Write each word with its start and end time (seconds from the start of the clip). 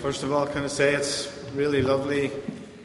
First 0.00 0.22
of 0.22 0.30
all, 0.30 0.46
can 0.46 0.62
I 0.62 0.68
say 0.68 0.94
it's 0.94 1.28
really 1.54 1.82
lovely 1.82 2.30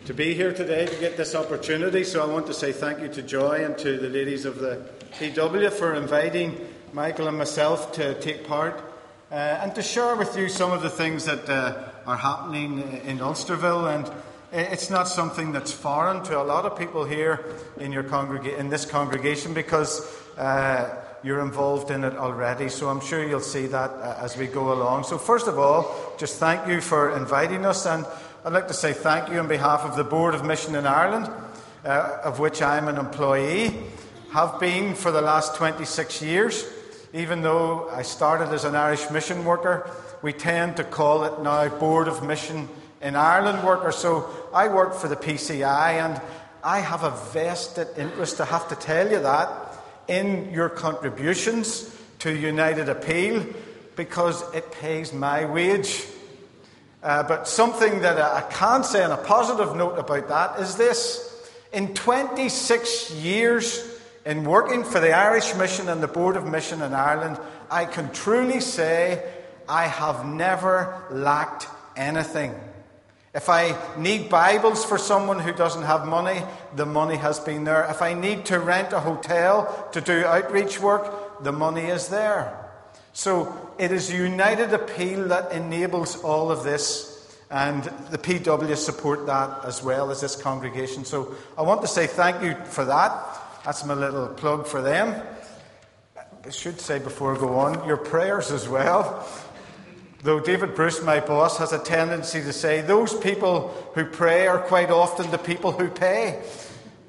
to 0.06 0.16
be 0.16 0.34
here 0.34 0.52
today 0.52 0.88
to 0.88 0.96
get 0.96 1.16
this 1.16 1.36
opportunity. 1.36 2.04
So 2.04 2.24
I 2.24 2.26
want 2.26 2.48
to 2.48 2.56
say 2.56 2.72
thank 2.72 3.02
you 3.02 3.08
to 3.10 3.22
Joy 3.22 3.64
and 3.64 3.78
to 3.78 4.00
the 4.00 4.10
ladies 4.10 4.46
of 4.46 4.58
the 4.58 4.84
PW 5.20 5.72
for 5.72 5.94
inviting 5.94 6.60
Michael 6.92 7.28
and 7.28 7.38
myself 7.38 7.92
to 7.94 8.20
take 8.20 8.48
part 8.48 8.82
uh, 9.32 9.36
and 9.36 9.76
to 9.76 9.84
share 9.84 10.16
with 10.16 10.36
you 10.36 10.50
some 10.50 10.72
of 10.72 10.82
the 10.82 10.90
things 10.90 11.26
that 11.26 11.48
uh, 11.48 11.84
are 12.08 12.18
happening 12.18 12.82
in 13.06 13.20
Ulsterville. 13.20 13.96
And 13.96 14.12
it's 14.52 14.90
not 14.90 15.08
something 15.08 15.52
that's 15.52 15.72
foreign 15.72 16.24
to 16.24 16.42
a 16.42 16.44
lot 16.44 16.66
of 16.66 16.80
people 16.80 17.06
here 17.06 17.46
in 17.78 17.92
your 17.92 18.04
congrega- 18.04 18.58
in 18.58 18.70
this 18.70 18.86
congregation 18.86 19.54
because. 19.54 20.02
Uh, 20.36 21.03
you're 21.24 21.42
involved 21.42 21.90
in 21.90 22.04
it 22.04 22.16
already, 22.18 22.68
so 22.68 22.90
I'm 22.90 23.00
sure 23.00 23.26
you'll 23.26 23.40
see 23.40 23.68
that 23.68 23.92
uh, 23.92 24.18
as 24.20 24.36
we 24.38 24.46
go 24.46 24.74
along. 24.74 25.06
So, 25.06 25.18
first 25.18 25.48
of 25.48 25.58
all, 25.58 26.14
just 26.18 26.38
thank 26.38 26.68
you 26.68 26.82
for 26.82 27.16
inviting 27.16 27.66
us, 27.66 27.86
and 27.86 28.06
I'd 28.44 28.52
like 28.52 28.68
to 28.68 28.74
say 28.74 28.92
thank 28.92 29.30
you 29.30 29.40
on 29.40 29.48
behalf 29.48 29.82
of 29.86 29.96
the 29.96 30.04
Board 30.04 30.36
of 30.36 30.44
Mission 30.44 30.76
in 30.76 30.86
Ireland, 30.86 31.30
uh, 31.86 32.20
of 32.26 32.40
which 32.40 32.62
I'm 32.62 32.90
an 32.90 32.98
employee, 32.98 33.74
have 34.34 34.60
been 34.60 34.96
for 34.96 35.12
the 35.12 35.22
last 35.22 35.56
26 35.56 36.22
years. 36.22 36.66
Even 37.14 37.42
though 37.42 37.90
I 37.90 38.02
started 38.02 38.50
as 38.50 38.66
an 38.66 38.76
Irish 38.76 39.10
mission 39.10 39.46
worker, 39.46 39.90
we 40.22 40.34
tend 40.34 40.76
to 40.78 40.84
call 40.84 41.24
it 41.24 41.42
now 41.42 41.70
Board 41.70 42.10
of 42.10 42.22
Mission 42.24 42.68
in 43.02 43.16
Ireland 43.16 43.64
worker. 43.66 43.92
So 43.92 44.30
I 44.54 44.68
work 44.68 44.94
for 44.94 45.08
the 45.08 45.16
PCI, 45.16 46.04
and 46.04 46.22
I 46.64 46.80
have 46.80 47.04
a 47.04 47.12
vested 47.32 47.88
interest, 47.98 48.42
I 48.42 48.46
have 48.46 48.68
to 48.70 48.76
tell 48.76 49.10
you 49.10 49.20
that, 49.20 49.73
in 50.08 50.52
your 50.52 50.70
contributions 50.70 51.96
to 52.20 52.36
United 52.36 52.90
Appeal 52.90 53.46
because 53.96 54.44
it 54.54 54.72
pays 54.72 55.14
my 55.14 55.46
wage. 55.46 56.06
Uh, 57.02 57.24
but 57.24 57.48
something 57.48 58.02
that 58.02 58.18
I 58.18 58.42
can 58.50 58.84
say 58.84 59.04
on 59.04 59.12
a 59.12 59.18
positive 59.18 59.76
note 59.76 60.00
about 60.00 60.30
that 60.30 60.60
is 60.60 60.76
this. 60.76 61.30
In 61.74 61.94
26 61.94 63.12
years 63.16 64.00
in 64.26 64.46
working 64.46 64.84
for 64.84 65.00
the 65.00 65.12
Irish 65.12 65.54
Mission 65.56 65.90
and 65.90 66.02
the 66.02 66.08
Board 66.08 66.38
of 66.38 66.46
Mission 66.46 66.82
in 66.82 66.94
Ireland, 66.94 67.40
I 67.70 67.86
can 67.86 68.12
truly 68.12 68.62
say 68.62 69.24
I 69.68 69.88
have 69.88 70.26
never 70.26 71.04
lacked 71.10 71.68
anything. 71.98 72.54
If 73.34 73.50
I 73.50 73.76
need 73.98 74.30
Bibles 74.30 74.86
for 74.86 75.00
someone 75.00 75.40
who 75.40 75.54
doesn't 75.54 75.84
have 75.84 76.06
money, 76.06 76.44
the 76.76 76.86
money 76.86 77.16
has 77.16 77.40
been 77.40 77.64
there. 77.64 77.84
If 77.90 78.04
I 78.04 78.14
need 78.14 78.46
to 78.46 78.60
rent 78.60 78.94
a 78.94 79.00
hotel 79.00 79.90
to 79.92 80.02
do 80.02 80.24
outreach 80.24 80.80
work, 80.80 81.44
the 81.44 81.52
money 81.52 81.86
is 81.86 82.10
there. 82.10 82.56
So 83.14 83.72
it 83.80 83.92
is 83.92 84.12
United 84.12 84.72
Appeal 84.74 85.30
that 85.30 85.52
enables 85.52 86.24
all 86.24 86.52
of 86.52 86.64
this, 86.64 87.10
and 87.50 87.84
the 88.12 88.20
PW 88.20 88.76
support 88.78 89.26
that 89.26 89.66
as 89.66 89.84
well 89.84 90.12
as 90.12 90.22
this 90.22 90.36
congregation. 90.36 91.04
So 91.04 91.34
I 91.58 91.64
want 91.64 91.82
to 91.82 91.88
say 91.88 92.06
thank 92.06 92.44
you 92.44 92.56
for 92.66 92.86
that. 92.86 93.12
That's 93.66 93.84
my 93.84 93.96
little 93.96 94.28
plug 94.28 94.68
for 94.68 94.82
them. 94.82 95.20
I 96.46 96.50
should 96.52 96.80
say 96.80 97.00
before 97.00 97.36
I 97.36 97.40
go 97.40 97.56
on, 97.56 97.88
your 97.88 97.98
prayers 97.98 98.52
as 98.52 98.70
well. 98.70 99.28
Though 100.24 100.40
David 100.40 100.74
Bruce, 100.74 101.04
my 101.04 101.20
boss, 101.20 101.58
has 101.58 101.74
a 101.74 101.80
tendency 101.80 102.40
to 102.40 102.54
say 102.54 102.80
those 102.80 103.14
people 103.14 103.74
who 103.94 104.06
pray 104.06 104.48
are 104.48 104.58
quite 104.58 104.90
often 104.90 105.30
the 105.32 105.38
people 105.38 105.74
who 105.74 105.90
pay. 105.90 106.42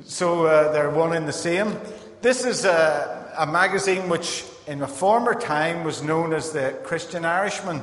So 0.05 0.47
uh, 0.47 0.73
they're 0.73 0.91
one 0.91 1.13
and 1.13 1.29
the 1.29 1.33
same. 1.33 1.79
This 2.23 2.45
is 2.45 2.65
a, 2.65 3.33
a, 3.39 3.47
magazine 3.47 4.09
which, 4.09 4.45
in 4.67 4.83
a 4.83 4.89
former 4.89 5.33
time, 5.33 5.85
was 5.85 6.03
known 6.03 6.33
as 6.33 6.51
the 6.51 6.77
Christian 6.83 7.25
Irishman. 7.25 7.83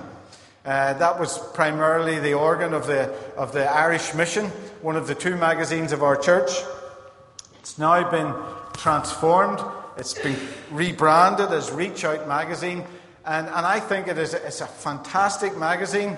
Uh, 0.65 0.95
that 0.95 1.17
was 1.17 1.37
primarily 1.53 2.19
the 2.19 2.33
organ 2.33 2.73
of 2.73 2.85
the, 2.85 3.13
of 3.37 3.53
the 3.53 3.65
Irish 3.71 4.13
Mission, 4.13 4.47
one 4.81 4.97
of 4.97 5.07
the 5.07 5.15
two 5.15 5.37
magazines 5.37 5.93
of 5.93 6.03
our 6.03 6.17
church. 6.17 6.51
It's 7.61 7.77
now 7.77 8.11
been 8.11 8.33
transformed, 8.73 9.63
it's 9.95 10.13
been 10.13 10.35
rebranded 10.71 11.51
as 11.51 11.71
Reach 11.71 12.03
Out 12.03 12.27
Magazine. 12.27 12.83
And, 13.25 13.47
and 13.47 13.65
I 13.65 13.79
think 13.79 14.07
it 14.07 14.17
is 14.17 14.33
it's 14.33 14.61
a 14.61 14.67
fantastic 14.67 15.57
magazine. 15.57 16.17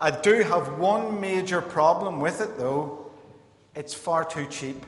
I 0.00 0.10
do 0.10 0.42
have 0.42 0.78
one 0.78 1.20
major 1.20 1.60
problem 1.60 2.20
with 2.20 2.40
it, 2.40 2.58
though 2.58 3.10
it's 3.74 3.94
far 3.94 4.24
too 4.24 4.46
cheap. 4.46 4.84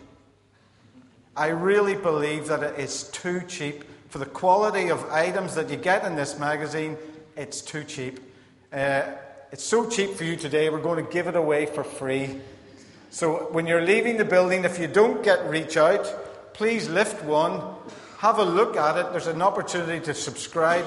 I 1.36 1.48
really 1.48 1.96
believe 1.96 2.46
that 2.48 2.62
it 2.62 2.78
is 2.78 3.04
too 3.10 3.40
cheap. 3.48 3.84
For 4.08 4.18
the 4.18 4.26
quality 4.26 4.88
of 4.88 5.04
items 5.10 5.54
that 5.56 5.68
you 5.68 5.76
get 5.76 6.04
in 6.04 6.14
this 6.14 6.38
magazine, 6.38 6.96
it's 7.36 7.60
too 7.60 7.84
cheap. 7.84 8.20
Uh, 8.72 9.02
it's 9.52 9.64
so 9.64 9.88
cheap 9.88 10.14
for 10.14 10.24
you 10.24 10.36
today, 10.36 10.70
we're 10.70 10.80
going 10.80 11.04
to 11.04 11.12
give 11.12 11.26
it 11.26 11.36
away 11.36 11.66
for 11.66 11.84
free. 11.84 12.40
So 13.10 13.48
when 13.52 13.66
you're 13.66 13.84
leaving 13.84 14.16
the 14.16 14.24
building, 14.24 14.64
if 14.64 14.78
you 14.78 14.86
don't 14.86 15.22
get 15.22 15.48
Reach 15.48 15.76
Out, 15.76 16.04
please 16.54 16.88
lift 16.88 17.24
one, 17.24 17.60
have 18.18 18.38
a 18.38 18.44
look 18.44 18.76
at 18.76 18.96
it. 18.96 19.10
There's 19.12 19.26
an 19.26 19.42
opportunity 19.42 20.04
to 20.06 20.14
subscribe 20.14 20.84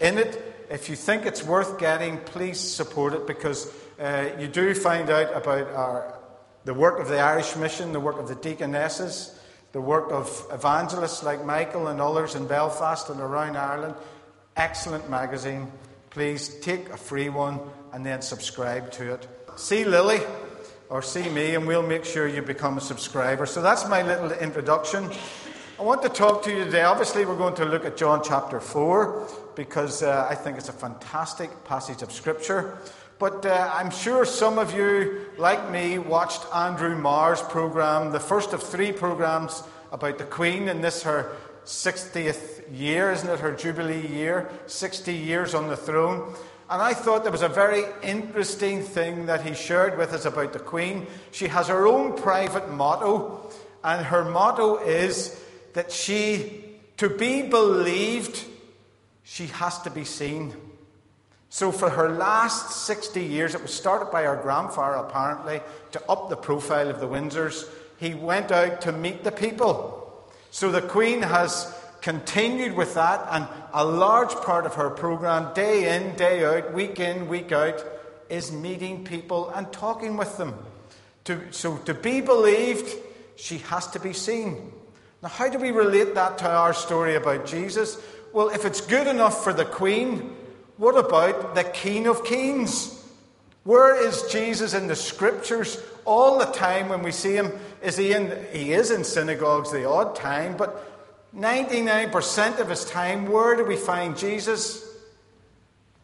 in 0.00 0.18
it. 0.18 0.66
If 0.70 0.88
you 0.88 0.96
think 0.96 1.24
it's 1.24 1.42
worth 1.42 1.78
getting, 1.78 2.18
please 2.18 2.60
support 2.60 3.14
it 3.14 3.26
because 3.26 3.72
uh, 3.98 4.30
you 4.38 4.46
do 4.48 4.74
find 4.74 5.10
out 5.10 5.34
about 5.34 5.68
our, 5.70 6.18
the 6.64 6.74
work 6.74 7.00
of 7.00 7.08
the 7.08 7.18
Irish 7.18 7.56
Mission, 7.56 7.92
the 7.92 8.00
work 8.00 8.18
of 8.18 8.28
the 8.28 8.34
deaconesses, 8.34 9.38
the 9.72 9.80
work 9.80 10.10
of 10.10 10.46
evangelists 10.52 11.22
like 11.22 11.44
Michael 11.44 11.88
and 11.88 12.00
others 12.00 12.34
in 12.34 12.46
Belfast 12.46 13.08
and 13.10 13.20
around 13.20 13.56
Ireland. 13.56 13.94
Excellent 14.56 15.08
magazine. 15.08 15.70
Please 16.10 16.48
take 16.60 16.90
a 16.90 16.96
free 16.96 17.28
one 17.28 17.60
and 17.92 18.04
then 18.04 18.22
subscribe 18.22 18.90
to 18.92 19.14
it. 19.14 19.26
See 19.56 19.84
Lily 19.84 20.20
or 20.90 21.02
see 21.02 21.28
me, 21.28 21.54
and 21.54 21.66
we'll 21.66 21.82
make 21.82 22.04
sure 22.04 22.26
you 22.26 22.40
become 22.40 22.78
a 22.78 22.80
subscriber. 22.80 23.46
So 23.46 23.60
that's 23.60 23.86
my 23.88 24.02
little 24.02 24.32
introduction. 24.32 25.10
I 25.78 25.82
want 25.82 26.02
to 26.02 26.08
talk 26.08 26.42
to 26.44 26.50
you 26.50 26.64
today. 26.64 26.82
Obviously, 26.82 27.24
we're 27.24 27.36
going 27.36 27.54
to 27.56 27.64
look 27.64 27.84
at 27.84 27.96
John 27.96 28.22
chapter 28.24 28.58
4 28.58 29.28
because 29.58 30.04
uh, 30.04 30.24
I 30.30 30.36
think 30.36 30.56
it's 30.56 30.68
a 30.68 30.72
fantastic 30.72 31.64
passage 31.64 32.02
of 32.02 32.12
Scripture. 32.12 32.78
But 33.18 33.44
uh, 33.44 33.72
I'm 33.74 33.90
sure 33.90 34.24
some 34.24 34.56
of 34.56 34.72
you, 34.72 35.26
like 35.36 35.72
me, 35.72 35.98
watched 35.98 36.46
Andrew 36.54 36.94
Marr's 36.94 37.42
program, 37.42 38.12
the 38.12 38.20
first 38.20 38.52
of 38.52 38.62
three 38.62 38.92
programs 38.92 39.64
about 39.90 40.16
the 40.16 40.24
Queen 40.24 40.68
in 40.68 40.80
this 40.80 41.02
her 41.02 41.32
60th 41.64 42.72
year, 42.72 43.10
isn't 43.10 43.28
it? 43.28 43.40
Her 43.40 43.50
Jubilee 43.50 44.06
year, 44.06 44.48
60 44.68 45.12
years 45.12 45.54
on 45.54 45.66
the 45.66 45.76
throne. 45.76 46.36
And 46.70 46.80
I 46.80 46.94
thought 46.94 47.24
there 47.24 47.32
was 47.32 47.42
a 47.42 47.48
very 47.48 47.82
interesting 48.04 48.80
thing 48.80 49.26
that 49.26 49.44
he 49.44 49.54
shared 49.54 49.98
with 49.98 50.12
us 50.12 50.24
about 50.24 50.52
the 50.52 50.60
Queen. 50.60 51.08
She 51.32 51.48
has 51.48 51.66
her 51.66 51.88
own 51.88 52.16
private 52.16 52.70
motto, 52.70 53.50
and 53.82 54.06
her 54.06 54.24
motto 54.24 54.76
is 54.76 55.42
that 55.72 55.90
she, 55.90 56.76
to 56.98 57.08
be 57.08 57.42
believed, 57.42 58.44
she 59.28 59.46
has 59.48 59.78
to 59.82 59.90
be 59.90 60.04
seen. 60.04 60.54
So, 61.50 61.70
for 61.70 61.90
her 61.90 62.08
last 62.08 62.86
60 62.86 63.22
years, 63.22 63.54
it 63.54 63.60
was 63.60 63.74
started 63.74 64.10
by 64.10 64.22
her 64.22 64.36
grandfather 64.36 64.96
apparently 64.96 65.60
to 65.92 66.02
up 66.10 66.30
the 66.30 66.36
profile 66.36 66.88
of 66.88 66.98
the 66.98 67.06
Windsors. 67.06 67.68
He 67.98 68.14
went 68.14 68.50
out 68.50 68.80
to 68.82 68.92
meet 68.92 69.24
the 69.24 69.30
people. 69.30 70.26
So, 70.50 70.72
the 70.72 70.80
Queen 70.80 71.20
has 71.20 71.70
continued 72.00 72.74
with 72.74 72.94
that, 72.94 73.26
and 73.30 73.46
a 73.74 73.84
large 73.84 74.34
part 74.36 74.64
of 74.64 74.76
her 74.76 74.88
program, 74.88 75.52
day 75.52 75.94
in, 75.94 76.16
day 76.16 76.42
out, 76.42 76.72
week 76.72 76.98
in, 76.98 77.28
week 77.28 77.52
out, 77.52 77.84
is 78.30 78.50
meeting 78.50 79.04
people 79.04 79.50
and 79.50 79.70
talking 79.70 80.16
with 80.16 80.38
them. 80.38 80.54
To, 81.24 81.52
so, 81.52 81.76
to 81.76 81.92
be 81.92 82.22
believed, 82.22 82.90
she 83.36 83.58
has 83.58 83.88
to 83.88 84.00
be 84.00 84.14
seen. 84.14 84.72
Now, 85.22 85.28
how 85.28 85.50
do 85.50 85.58
we 85.58 85.70
relate 85.70 86.14
that 86.14 86.38
to 86.38 86.48
our 86.48 86.72
story 86.72 87.16
about 87.16 87.44
Jesus? 87.44 88.00
Well, 88.32 88.50
if 88.50 88.64
it's 88.64 88.80
good 88.80 89.06
enough 89.06 89.42
for 89.42 89.52
the 89.52 89.64
Queen, 89.64 90.36
what 90.76 90.98
about 90.98 91.54
the 91.54 91.64
King 91.64 92.06
of 92.06 92.24
Kings? 92.24 92.94
Where 93.64 93.94
is 94.06 94.22
Jesus 94.30 94.74
in 94.74 94.86
the 94.86 94.96
scriptures 94.96 95.82
all 96.04 96.38
the 96.38 96.46
time 96.46 96.88
when 96.88 97.02
we 97.02 97.12
see 97.12 97.34
him? 97.34 97.52
Is 97.82 97.96
he 97.96 98.12
in 98.12 98.46
he 98.52 98.72
is 98.72 98.90
in 98.90 99.04
synagogues 99.04 99.72
the 99.72 99.88
odd 99.88 100.16
time, 100.16 100.56
but 100.56 100.84
99% 101.36 102.58
of 102.58 102.70
his 102.70 102.84
time, 102.86 103.30
where 103.30 103.56
do 103.56 103.64
we 103.64 103.76
find 103.76 104.16
Jesus? 104.16 104.84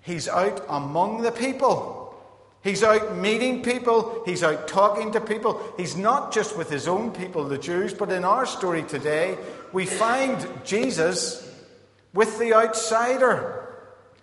He's 0.02 0.28
out 0.28 0.64
among 0.68 1.22
the 1.22 1.32
people. 1.32 2.14
He's 2.62 2.82
out 2.82 3.16
meeting 3.16 3.62
people. 3.62 4.22
He's 4.26 4.42
out 4.42 4.68
talking 4.68 5.12
to 5.12 5.20
people. 5.20 5.62
He's 5.76 5.96
not 5.96 6.32
just 6.32 6.56
with 6.56 6.68
his 6.68 6.86
own 6.86 7.10
people, 7.10 7.44
the 7.44 7.58
Jews, 7.58 7.94
but 7.94 8.10
in 8.10 8.24
our 8.24 8.44
story 8.44 8.82
today, 8.82 9.38
we 9.72 9.86
find 9.86 10.46
Jesus 10.64 11.43
with 12.14 12.38
the 12.38 12.54
outsider. 12.54 13.60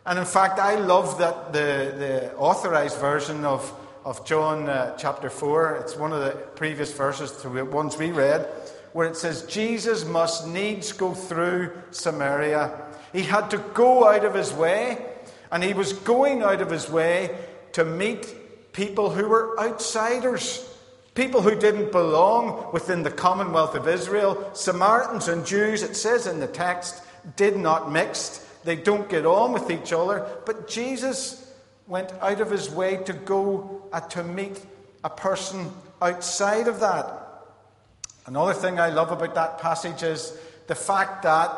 And 0.05 0.17
in 0.17 0.25
fact, 0.25 0.57
I 0.57 0.75
love 0.75 1.19
that 1.19 1.53
the, 1.53 1.93
the 1.97 2.35
authorized 2.35 2.97
version 2.97 3.45
of, 3.45 3.71
of 4.03 4.25
John 4.25 4.67
uh, 4.67 4.97
chapter 4.97 5.29
4, 5.29 5.77
it's 5.81 5.95
one 5.95 6.13
of 6.13 6.21
the 6.21 6.31
previous 6.55 6.91
verses 6.91 7.31
to 7.41 7.49
the 7.49 7.65
ones 7.65 7.97
we 7.97 8.11
read, 8.11 8.47
where 8.93 9.07
it 9.07 9.15
says, 9.15 9.43
Jesus 9.43 10.05
must 10.05 10.47
needs 10.47 10.91
go 10.91 11.13
through 11.13 11.71
Samaria. 11.91 12.81
He 13.13 13.23
had 13.23 13.51
to 13.51 13.57
go 13.57 14.07
out 14.07 14.25
of 14.25 14.33
his 14.33 14.51
way, 14.53 15.05
and 15.51 15.63
he 15.63 15.73
was 15.73 15.93
going 15.93 16.41
out 16.41 16.61
of 16.61 16.71
his 16.71 16.89
way 16.89 17.37
to 17.73 17.85
meet 17.85 18.73
people 18.73 19.09
who 19.09 19.27
were 19.27 19.59
outsiders, 19.59 20.67
people 21.13 21.41
who 21.41 21.55
didn't 21.55 21.91
belong 21.91 22.71
within 22.73 23.03
the 23.03 23.11
commonwealth 23.11 23.75
of 23.75 23.87
Israel. 23.87 24.49
Samaritans 24.53 25.27
and 25.27 25.45
Jews, 25.45 25.83
it 25.83 25.95
says 25.95 26.25
in 26.25 26.39
the 26.39 26.47
text, 26.47 27.03
did 27.35 27.57
not 27.57 27.91
mix. 27.91 28.45
They 28.63 28.75
don't 28.75 29.09
get 29.09 29.25
on 29.25 29.53
with 29.53 29.69
each 29.71 29.93
other. 29.93 30.27
But 30.45 30.67
Jesus 30.67 31.53
went 31.87 32.11
out 32.21 32.41
of 32.41 32.51
his 32.51 32.69
way 32.69 32.97
to 32.97 33.13
go 33.13 33.83
uh, 33.91 33.99
to 33.99 34.23
meet 34.23 34.59
a 35.03 35.09
person 35.09 35.71
outside 36.01 36.67
of 36.67 36.79
that. 36.79 37.21
Another 38.25 38.53
thing 38.53 38.79
I 38.79 38.89
love 38.89 39.11
about 39.11 39.35
that 39.35 39.59
passage 39.59 40.03
is 40.03 40.37
the 40.67 40.75
fact 40.75 41.23
that 41.23 41.51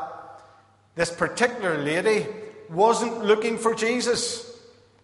this 0.95 1.11
particular 1.11 1.77
lady 1.77 2.25
wasn't 2.69 3.25
looking 3.25 3.57
for 3.57 3.75
Jesus. 3.75 4.49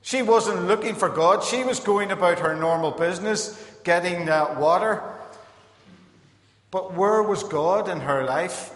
She 0.02 0.22
wasn't 0.22 0.68
looking 0.68 0.96
for 0.96 1.10
God. 1.10 1.44
She 1.44 1.64
was 1.64 1.80
going 1.80 2.12
about 2.12 2.40
her 2.40 2.56
normal 2.56 2.92
business, 2.92 3.62
getting 3.84 4.30
uh, 4.30 4.56
water. 4.58 5.04
But 6.72 6.94
where 6.94 7.22
was 7.22 7.44
God 7.44 7.90
in 7.90 8.02
her 8.02 8.24
life? 8.24 8.72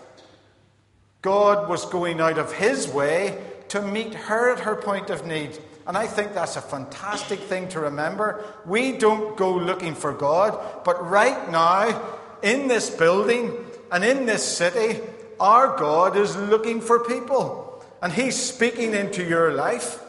God 1.24 1.70
was 1.70 1.86
going 1.86 2.22
out 2.22 2.38
of 2.38 2.54
his 2.54 2.88
way 2.88 3.42
to 3.70 3.82
meet 3.82 4.14
her 4.14 4.52
at 4.52 4.60
her 4.60 4.76
point 4.76 5.10
of 5.10 5.26
need. 5.26 5.58
And 5.88 5.98
I 5.98 6.06
think 6.06 6.34
that's 6.34 6.58
a 6.58 6.62
fantastic 6.62 7.40
thing 7.40 7.70
to 7.70 7.80
remember. 7.80 8.46
We 8.66 8.98
don't 8.98 9.36
go 9.36 9.56
looking 9.56 9.96
for 9.96 10.14
God, 10.14 10.84
but 10.86 11.10
right 11.10 11.50
now, 11.50 12.00
in 12.42 12.68
this 12.68 12.90
building 12.90 13.54
and 13.92 14.04
in 14.04 14.26
this 14.26 14.44
city, 14.44 15.02
our 15.40 15.78
God 15.78 16.18
is 16.18 16.36
looking 16.36 16.82
for 16.82 17.00
people. 17.00 17.84
And 18.02 18.12
He's 18.12 18.36
speaking 18.40 18.94
into 18.94 19.24
your 19.24 19.54
life. 19.54 20.04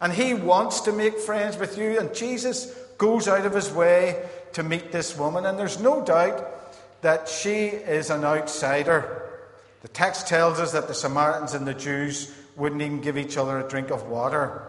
And 0.00 0.12
He 0.12 0.34
wants 0.34 0.82
to 0.82 0.92
make 0.92 1.18
friends 1.18 1.56
with 1.56 1.78
you. 1.78 1.98
And 1.98 2.14
Jesus 2.14 2.66
goes 2.98 3.28
out 3.28 3.46
of 3.46 3.54
His 3.54 3.72
way 3.72 4.22
to 4.52 4.62
meet 4.62 4.92
this 4.92 5.16
woman. 5.16 5.46
And 5.46 5.58
there's 5.58 5.80
no 5.80 6.04
doubt 6.04 7.02
that 7.02 7.28
she 7.28 7.66
is 7.66 8.10
an 8.10 8.24
outsider. 8.24 9.19
The 9.82 9.88
text 9.88 10.28
tells 10.28 10.60
us 10.60 10.72
that 10.72 10.88
the 10.88 10.94
Samaritans 10.94 11.54
and 11.54 11.66
the 11.66 11.74
Jews 11.74 12.34
wouldn't 12.56 12.82
even 12.82 13.00
give 13.00 13.16
each 13.16 13.36
other 13.36 13.58
a 13.58 13.68
drink 13.68 13.90
of 13.90 14.08
water. 14.08 14.66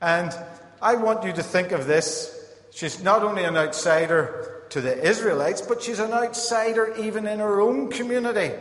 And 0.00 0.36
I 0.82 0.96
want 0.96 1.24
you 1.24 1.32
to 1.32 1.42
think 1.42 1.72
of 1.72 1.86
this. 1.86 2.30
She's 2.70 3.02
not 3.02 3.22
only 3.22 3.44
an 3.44 3.56
outsider 3.56 4.64
to 4.70 4.80
the 4.80 5.02
Israelites, 5.08 5.62
but 5.62 5.82
she's 5.82 5.98
an 5.98 6.12
outsider 6.12 6.94
even 6.96 7.26
in 7.26 7.38
her 7.38 7.60
own 7.60 7.88
community. 7.90 8.52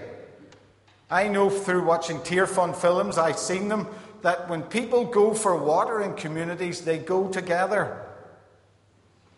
I 1.09 1.27
know 1.27 1.49
through 1.49 1.85
watching 1.85 2.21
Tear 2.21 2.47
Fund 2.47 2.75
films, 2.75 3.17
I've 3.17 3.37
seen 3.37 3.67
them, 3.67 3.87
that 4.21 4.49
when 4.49 4.63
people 4.63 5.05
go 5.05 5.33
for 5.33 5.57
water 5.57 6.01
in 6.01 6.13
communities, 6.13 6.81
they 6.81 6.97
go 6.97 7.27
together. 7.27 8.01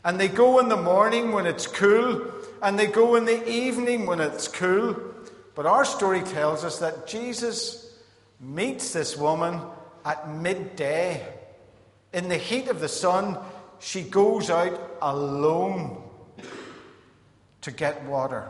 And 0.03 0.19
they 0.19 0.27
go 0.27 0.59
in 0.59 0.69
the 0.69 0.77
morning 0.77 1.31
when 1.31 1.47
it's 1.47 1.65
cool, 1.65 2.31
and 2.61 2.77
they 2.77 2.85
go 2.85 3.15
in 3.15 3.25
the 3.25 3.49
evening 3.49 4.05
when 4.05 4.21
it's 4.21 4.47
cool. 4.47 4.95
But 5.55 5.65
our 5.65 5.85
story 5.85 6.21
tells 6.21 6.65
us 6.65 6.79
that 6.79 7.07
Jesus 7.07 7.97
meets 8.39 8.91
this 8.91 9.17
woman 9.17 9.61
at 10.03 10.29
midday. 10.29 11.25
In 12.13 12.27
the 12.27 12.37
heat 12.37 12.67
of 12.67 12.81
the 12.81 12.89
sun, 12.89 13.37
she 13.79 14.03
goes 14.03 14.49
out 14.49 14.79
alone 15.01 16.03
to 17.61 17.71
get 17.71 18.03
water. 18.03 18.47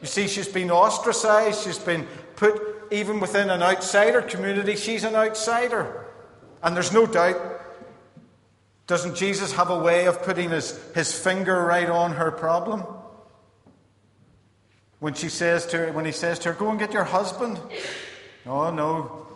You 0.00 0.06
see, 0.06 0.28
she's 0.28 0.48
been 0.48 0.70
ostracized, 0.70 1.64
she's 1.64 1.78
been 1.78 2.06
put 2.36 2.88
even 2.90 3.20
within 3.20 3.50
an 3.50 3.62
outsider 3.62 4.22
community, 4.22 4.76
she's 4.76 5.04
an 5.04 5.14
outsider. 5.14 6.06
And 6.62 6.74
there's 6.74 6.92
no 6.92 7.06
doubt, 7.06 7.36
doesn't 8.86 9.16
Jesus 9.16 9.52
have 9.52 9.70
a 9.70 9.78
way 9.78 10.06
of 10.06 10.22
putting 10.22 10.50
his, 10.50 10.78
his 10.94 11.12
finger 11.12 11.64
right 11.64 11.88
on 11.88 12.12
her 12.12 12.30
problem? 12.30 12.84
When 15.00 15.14
she 15.14 15.28
says 15.28 15.66
to 15.66 15.78
her, 15.78 15.92
when 15.92 16.04
he 16.04 16.12
says 16.12 16.38
to 16.40 16.52
her, 16.52 16.54
Go 16.54 16.70
and 16.70 16.78
get 16.78 16.92
your 16.92 17.04
husband. 17.04 17.58
Oh 18.46 18.70
no, 18.70 19.26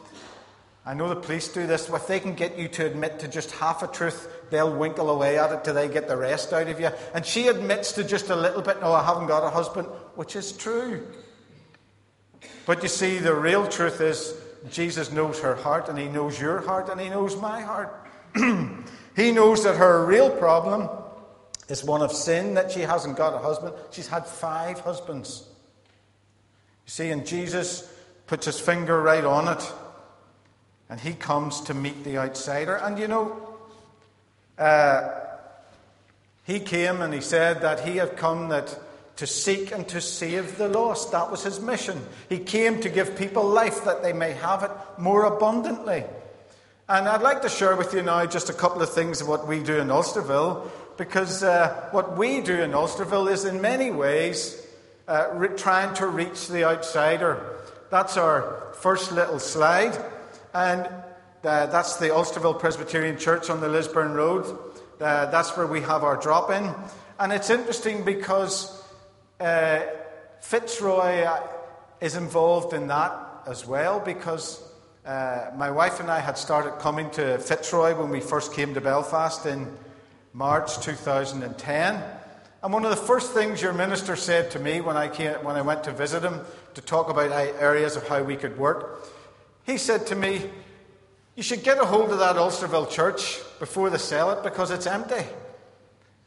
I 0.87 0.93
know 0.93 1.09
the 1.09 1.17
police 1.17 1.49
do 1.49 1.67
this. 1.67 1.89
If 1.89 2.07
they 2.07 2.21
can 2.21 2.35
get 2.35 2.59
you 2.59 2.69
to 2.69 2.87
admit 2.87 3.19
to 3.21 3.29
just 3.29 3.51
half 3.53 3.83
a 3.83 3.87
truth, 3.87 4.29
they'll 4.51 4.75
winkle 4.75 5.09
away 5.09 5.39
at 5.39 5.51
it 5.51 5.65
till 5.65 5.75
they 5.75 5.89
get 5.89 6.09
the 6.09 6.17
rest 6.17 6.53
out 6.53 6.69
of 6.69 6.79
you. 6.79 6.91
And 7.15 7.25
she 7.25 7.49
admits 7.49 7.93
to 7.93 8.05
just 8.05 8.29
a 8.29 8.37
little 8.37 8.61
bit, 8.61 8.81
no, 8.81 8.93
I 8.93 9.03
haven't 9.03 9.27
got 9.27 9.45
a 9.45 9.51
husband, 9.51 9.89
which 10.15 10.37
is 10.37 10.53
true. 10.53 11.07
But 12.67 12.83
you 12.83 12.89
see, 12.89 13.19
the 13.19 13.35
real 13.35 13.67
truth 13.67 14.03
is 14.03 14.35
Jesus 14.71 15.11
knows 15.11 15.41
her 15.41 15.55
heart, 15.55 15.89
and 15.89 15.99
He 15.99 16.09
knows 16.09 16.39
your 16.39 16.61
heart, 16.61 16.91
and 16.91 17.01
He 17.01 17.09
knows 17.09 17.37
my 17.37 17.63
heart. 17.63 18.07
he 19.17 19.31
knows 19.33 19.65
that 19.65 19.77
her 19.77 20.05
real 20.05 20.29
problem 20.29 20.89
is 21.69 21.85
one 21.85 22.03
of 22.03 22.13
sin, 22.13 22.55
that 22.55 22.73
she 22.73 22.81
hasn't 22.81 23.17
got 23.17 23.35
a 23.35 23.39
husband. 23.39 23.75
She's 23.91 24.09
had 24.09 24.27
five 24.27 24.81
husbands. 24.81 25.49
You 26.87 26.91
see, 26.91 27.11
and 27.11 27.27
Jesus 27.27 27.91
puts 28.27 28.47
his 28.47 28.61
finger 28.61 29.01
right 29.01 29.25
on 29.25 29.49
it. 29.49 29.73
And 30.89 31.01
he 31.01 31.15
comes 31.15 31.63
to 31.63 31.75
meet 31.75 32.05
the 32.05 32.19
outsider. 32.19 32.75
And 32.77 32.99
you 32.99 33.09
know, 33.09 33.57
uh, 34.59 35.11
he 36.45 36.61
came 36.61 37.01
and 37.01 37.13
he 37.13 37.21
said 37.21 37.63
that 37.63 37.81
he 37.81 37.97
had 37.97 38.17
come 38.17 38.51
that 38.51 38.79
to 39.17 39.27
seek 39.27 39.73
and 39.73 39.87
to 39.89 40.01
save 40.01 40.59
the 40.59 40.69
lost. 40.69 41.13
That 41.13 41.31
was 41.31 41.43
his 41.43 41.61
mission. 41.61 42.05
He 42.29 42.39
came 42.39 42.81
to 42.81 42.89
give 42.89 43.17
people 43.17 43.45
life 43.45 43.85
that 43.85 44.03
they 44.03 44.13
may 44.13 44.33
have 44.33 44.63
it 44.63 44.71
more 44.99 45.25
abundantly. 45.25 46.05
And 46.89 47.09
I'd 47.09 47.23
like 47.23 47.41
to 47.43 47.49
share 47.49 47.77
with 47.77 47.95
you 47.95 48.03
now 48.03 48.27
just 48.27 48.51
a 48.51 48.53
couple 48.53 48.83
of 48.83 48.93
things 48.93 49.23
of 49.23 49.29
what 49.29 49.47
we 49.47 49.63
do 49.63 49.79
in 49.79 49.89
Ulsterville, 49.89 50.69
because 50.99 51.43
uh, 51.43 51.89
what 51.93 52.19
we 52.19 52.43
do 52.43 52.61
in 52.61 52.73
Ulsterville 52.73 53.31
is 53.31 53.47
in 53.47 53.63
many 53.63 53.91
ways 53.91 54.64
uh, 55.07 55.29
re- 55.35 55.49
trying 55.57 55.95
to 55.95 56.07
reach 56.07 56.49
the 56.49 56.65
outsider. 56.65 57.59
That's 57.91 58.17
our 58.17 58.73
first 58.75 59.13
little 59.13 59.39
slide. 59.39 59.97
And 60.53 60.87
uh, 61.45 61.67
that's 61.67 61.97
the 61.97 62.09
Ulsterville 62.09 62.59
Presbyterian 62.59 63.19
Church 63.19 63.51
on 63.51 63.61
the 63.61 63.69
Lisburn 63.69 64.15
Road. 64.15 64.47
Uh, 65.01 65.27
that's 65.27 65.57
where 65.57 65.67
we 65.67 65.81
have 65.83 66.05
our 66.05 66.17
drop 66.17 66.51
in. 66.51 66.75
And 67.19 67.33
it's 67.33 67.51
interesting 67.51 68.05
because 68.05 68.83
uh, 69.41 69.81
Fitzroy 70.41 71.23
uh, 71.23 71.47
is 72.01 72.17
involved 72.17 72.73
in 72.73 72.87
that 72.89 73.13
as 73.47 73.67
well 73.67 74.01
because 74.01 74.63
uh, 75.05 75.51
my 75.57 75.71
wife 75.71 76.01
and 76.01 76.11
I 76.11 76.21
had 76.21 76.39
started 76.39 76.79
coming 76.79 77.11
to 77.11 77.39
Fitzroy 77.39 77.95
when 77.95 78.11
we 78.11 78.21
first 78.21 78.55
came 78.55 78.75
to 78.75 78.81
Belfast 78.81 79.45
in 79.45 79.71
March 80.33 80.81
2010. 80.81 82.03
And 82.65 82.73
one 82.73 82.85
of 82.85 82.91
the 82.91 82.97
first 82.97 83.33
things 83.33 83.63
your 83.63 83.75
minister 83.75 84.17
said 84.17 84.51
to 84.53 84.59
me 84.59 84.81
when 84.81 84.97
I, 84.97 85.07
came, 85.07 85.35
when 85.45 85.55
I 85.55 85.63
went 85.63 85.85
to 85.85 85.93
visit 85.93 86.25
him 86.25 86.41
to 86.73 86.81
talk 86.81 87.11
about 87.11 87.31
areas 87.31 87.95
of 87.95 88.09
how 88.09 88.23
we 88.23 88.35
could 88.35 88.59
work 88.59 89.07
he 89.65 89.79
said 89.79 90.07
to 90.09 90.15
me, 90.15 90.51
You 91.35 91.43
should 91.43 91.65
get 91.65 91.79
a 91.79 91.87
hold 91.87 92.11
of 92.11 92.19
that 92.19 92.37
Ulsterville 92.37 92.91
church 92.91 93.41
before 93.59 93.91
they 93.91 93.99
sell 93.99 94.31
it 94.31 94.43
because 94.43 94.71
it's 94.71 94.87
empty. 94.87 95.25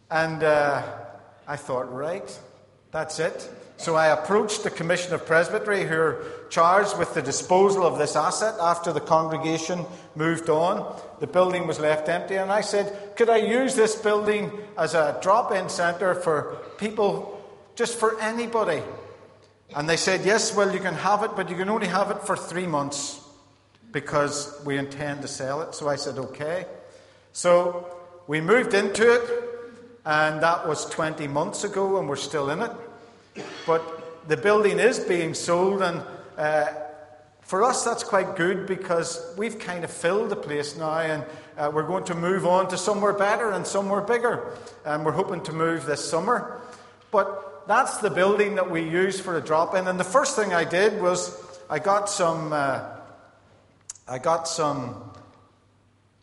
And 0.09 0.43
uh, 0.43 0.81
I 1.47 1.55
thought, 1.55 1.93
Right, 1.93 2.39
that's 2.91 3.19
it. 3.19 3.49
So 3.77 3.95
I 3.95 4.07
approached 4.07 4.63
the 4.63 4.71
Commission 4.71 5.13
of 5.13 5.25
Presbytery, 5.25 5.85
who 5.85 5.95
are 5.95 6.25
charged 6.49 6.97
with 6.97 7.13
the 7.13 7.21
disposal 7.21 7.85
of 7.85 7.99
this 7.99 8.15
asset 8.15 8.55
after 8.59 8.91
the 8.91 8.99
congregation 8.99 9.85
moved 10.15 10.49
on. 10.49 10.99
The 11.19 11.27
building 11.27 11.67
was 11.67 11.79
left 11.79 12.09
empty, 12.09 12.35
and 12.35 12.51
I 12.51 12.61
said, 12.61 13.15
Could 13.15 13.29
I 13.29 13.37
use 13.37 13.75
this 13.75 13.95
building 13.95 14.51
as 14.77 14.95
a 14.95 15.19
drop 15.21 15.51
in 15.51 15.69
centre 15.69 16.15
for 16.15 16.57
people, 16.79 17.39
just 17.75 17.99
for 17.99 18.19
anybody? 18.19 18.81
And 19.75 19.87
they 19.87 19.97
said, 19.97 20.25
Yes, 20.25 20.55
well, 20.55 20.73
you 20.73 20.79
can 20.79 20.95
have 20.95 21.21
it, 21.23 21.31
but 21.35 21.49
you 21.49 21.55
can 21.55 21.69
only 21.69 21.87
have 21.87 22.09
it 22.09 22.23
for 22.23 22.35
three 22.35 22.65
months 22.65 23.23
because 23.91 24.61
we 24.65 24.77
intend 24.77 25.21
to 25.21 25.27
sell 25.27 25.61
it. 25.61 25.73
So 25.73 25.87
I 25.87 25.95
said, 25.95 26.17
okay. 26.17 26.65
So 27.33 27.95
we 28.27 28.41
moved 28.41 28.73
into 28.73 29.13
it, 29.13 29.56
and 30.07 30.41
that 30.41 30.65
was 30.65 30.85
20 30.85 31.27
months 31.27 31.65
ago, 31.65 31.99
and 31.99 32.07
we're 32.07 32.15
still 32.15 32.49
in 32.49 32.61
it. 32.61 32.71
But 33.65 34.29
the 34.29 34.37
building 34.37 34.79
is 34.79 34.99
being 34.99 35.33
sold, 35.33 35.81
and 35.81 36.01
uh, 36.37 36.67
for 37.41 37.61
us, 37.61 37.83
that's 37.83 38.05
quite 38.05 38.37
good 38.37 38.67
because 38.67 39.33
we've 39.37 39.59
kind 39.59 39.83
of 39.83 39.91
filled 39.91 40.29
the 40.29 40.37
place 40.37 40.77
now, 40.77 40.99
and 40.99 41.25
uh, 41.57 41.69
we're 41.73 41.85
going 41.85 42.05
to 42.05 42.15
move 42.15 42.45
on 42.45 42.69
to 42.69 42.77
somewhere 42.77 43.11
better 43.11 43.51
and 43.51 43.67
somewhere 43.67 43.99
bigger. 43.99 44.53
And 44.85 45.05
we're 45.05 45.11
hoping 45.11 45.43
to 45.43 45.51
move 45.51 45.85
this 45.85 46.09
summer. 46.09 46.61
But 47.11 47.67
that's 47.67 47.97
the 47.97 48.09
building 48.09 48.55
that 48.55 48.71
we 48.71 48.89
use 48.89 49.19
for 49.19 49.35
a 49.35 49.41
drop 49.41 49.75
in. 49.75 49.89
And 49.89 49.99
the 49.99 50.05
first 50.05 50.37
thing 50.37 50.53
I 50.53 50.63
did 50.63 51.01
was 51.01 51.37
I 51.69 51.79
got 51.79 52.09
some. 52.09 52.53
Uh, 52.53 52.93
I 54.07 54.19
got 54.19 54.47
some 54.47 55.06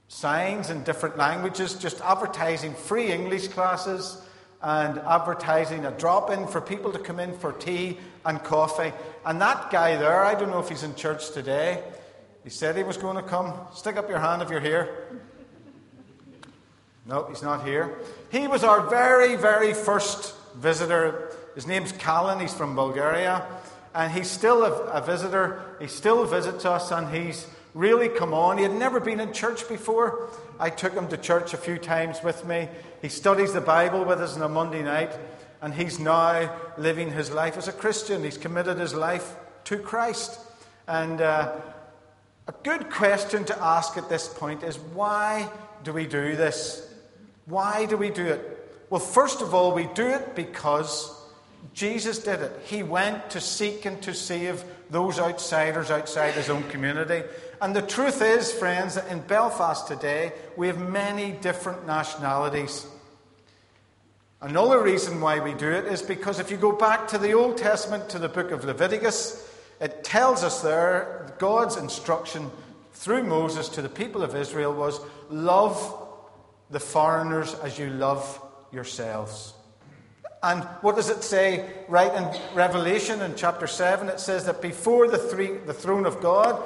signs 0.09 0.71
in 0.71 0.83
different 0.85 1.17
languages, 1.17 1.75
just 1.75 2.01
advertising 2.01 2.75
free 2.75 3.11
English 3.11 3.49
classes 3.49 4.21
and 4.63 4.99
advertising 5.01 5.85
a 5.85 5.91
drop 5.93 6.31
in 6.31 6.47
for 6.47 6.61
people 6.61 6.93
to 6.93 6.99
come 6.99 7.21
in 7.21 7.37
for 7.37 7.53
tea 7.53 7.99
and 8.25 8.43
coffee. 8.43 8.93
And 9.27 9.41
that 9.41 9.71
guy 9.71 9.97
there, 9.97 10.25
I 10.25 10.35
don't 10.35 10.51
know 10.51 10.61
if 10.61 10.69
he's 10.69 10.83
in 10.83 10.95
church 10.95 11.31
today, 11.31 11.83
he 12.45 12.51
said 12.51 12.77
he 12.77 12.83
was 12.83 12.97
going 12.97 13.17
to 13.17 13.23
come. 13.23 13.55
Stick 13.75 13.97
up 13.97 14.09
your 14.09 14.19
hand 14.19 14.43
if 14.43 14.51
you're 14.51 14.61
here. 14.61 15.21
No, 17.07 17.25
he's 17.25 17.43
not 17.43 17.67
here. 17.67 17.99
He 18.31 18.47
was 18.47 18.65
our 18.65 18.89
very, 18.89 19.37
very 19.37 19.75
first 19.75 20.35
visitor. 20.55 21.37
His 21.55 21.67
name's 21.67 21.93
Callan. 21.93 22.41
He's 22.41 22.55
from 22.55 22.75
Bulgaria. 22.75 23.47
And 23.95 24.13
he's 24.13 24.31
still 24.31 24.65
a, 24.65 24.73
a 24.87 25.01
visitor. 25.01 25.77
He 25.81 25.87
still 25.87 26.25
visits 26.25 26.65
us, 26.65 26.91
and 26.91 27.15
he's 27.15 27.47
really 27.75 28.09
come 28.09 28.33
on. 28.33 28.57
He 28.57 28.63
had 28.63 28.73
never 28.73 29.01
been 29.01 29.21
in 29.21 29.33
church 29.33 29.69
before. 29.69 30.31
I 30.59 30.71
took 30.71 30.95
him 30.95 31.09
to 31.09 31.17
church 31.17 31.53
a 31.53 31.59
few 31.59 31.77
times 31.77 32.23
with 32.23 32.47
me. 32.47 32.69
He 33.03 33.09
studies 33.09 33.53
the 33.53 33.61
Bible 33.61 34.05
with 34.05 34.21
us 34.21 34.37
on 34.37 34.43
a 34.43 34.49
Monday 34.49 34.83
night, 34.83 35.13
and 35.61 35.75
he's 35.75 35.99
now 35.99 36.57
living 36.79 37.11
his 37.11 37.31
life 37.31 37.57
as 37.57 37.69
a 37.69 37.73
Christian. 37.73 38.23
He's 38.23 38.39
committed 38.39 38.79
his 38.79 38.95
life 38.95 39.35
to 39.65 39.79
Christ. 39.79 40.39
And 40.87 41.21
uh, 41.21 41.53
a 42.47 42.55
good 42.63 42.91
question 42.91 43.45
to 43.47 43.63
ask 43.63 43.97
at 43.97 44.09
this 44.09 44.29
point 44.29 44.63
is 44.63 44.79
why 44.79 45.51
do 45.83 45.93
we 45.93 46.07
do 46.07 46.37
this? 46.37 46.89
Why 47.47 47.87
do 47.87 47.97
we 47.97 48.11
do 48.11 48.25
it? 48.27 48.51
Well, 48.91 49.01
first 49.01 49.43
of 49.43 49.55
all, 49.55 49.75
we 49.75 49.89
do 49.95 50.07
it 50.07 50.35
because 50.37 51.11
Jesus 51.73 52.19
did 52.19 52.41
it. 52.41 52.53
He 52.65 52.83
went 52.83 53.31
to 53.31 53.41
seek 53.41 53.87
and 53.87 54.01
to 54.03 54.15
save 54.15 54.63
those 54.91 55.19
outsiders 55.19 55.91
outside 55.91 56.35
his 56.35 56.51
own 56.51 56.63
community. 56.65 57.23
And 57.61 57.75
the 57.75 57.83
truth 57.83 58.21
is, 58.23 58.53
friends, 58.53 58.95
that 58.95 59.09
in 59.09 59.21
Belfast 59.21 59.87
today, 59.87 60.33
we 60.57 60.67
have 60.67 60.79
many 60.79 61.33
different 61.33 61.87
nationalities. 61.87 62.87
Another 64.41 64.83
reason 64.83 65.21
why 65.21 65.41
we 65.41 65.55
do 65.55 65.71
it 65.71 65.87
is 65.87 66.03
because 66.03 66.39
if 66.39 66.51
you 66.51 66.57
go 66.57 66.73
back 66.73 67.09
to 67.09 67.19
the 67.19 67.33
Old 67.33 67.57
Testament, 67.57 68.11
to 68.11 68.19
the 68.19 68.29
book 68.29 68.51
of 68.51 68.65
Leviticus, 68.65 69.51
it 69.81 70.05
tells 70.05 70.45
us 70.45 70.61
there 70.61 71.35
God's 71.39 71.77
instruction 71.77 72.51
through 72.93 73.25
Moses 73.25 73.69
to 73.71 73.83
the 73.83 73.89
people 73.89 74.23
of 74.23 74.35
Israel 74.35 74.73
was 74.73 75.01
love 75.31 76.01
the 76.71 76.81
foreigners 76.81 77.55
as 77.55 77.79
you 77.79 77.89
love 77.91 78.41
yourselves. 78.73 79.55
And 80.43 80.63
what 80.83 80.97
does 80.97 81.09
it 81.09 81.25
say 81.25 81.71
right 81.89 82.13
in 82.15 82.55
Revelation 82.55 83.23
in 83.23 83.35
chapter 83.35 83.67
7? 83.67 84.09
It 84.11 84.21
says 84.21 84.45
that 84.45 84.61
before 84.61 85.09
the, 85.09 85.17
three, 85.17 85.57
the 85.57 85.73
throne 85.73 86.05
of 86.05 86.21
God, 86.21 86.63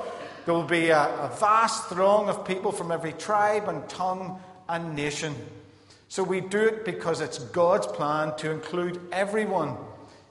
there 0.49 0.55
will 0.55 0.63
be 0.63 0.89
a, 0.89 1.03
a 1.03 1.29
vast 1.39 1.91
throng 1.91 2.31
of 2.31 2.47
people 2.47 2.73
from 2.73 2.91
every 2.91 3.13
tribe 3.13 3.69
and 3.69 3.87
tongue 3.87 4.41
and 4.67 4.97
nation. 4.97 5.35
So 6.09 6.23
we 6.23 6.41
do 6.41 6.59
it 6.59 6.87
because 6.87 7.21
it's 7.21 7.39
God's 7.39 7.87
plan 7.87 8.35
to 8.37 8.51
include 8.51 8.99
everyone 9.13 9.77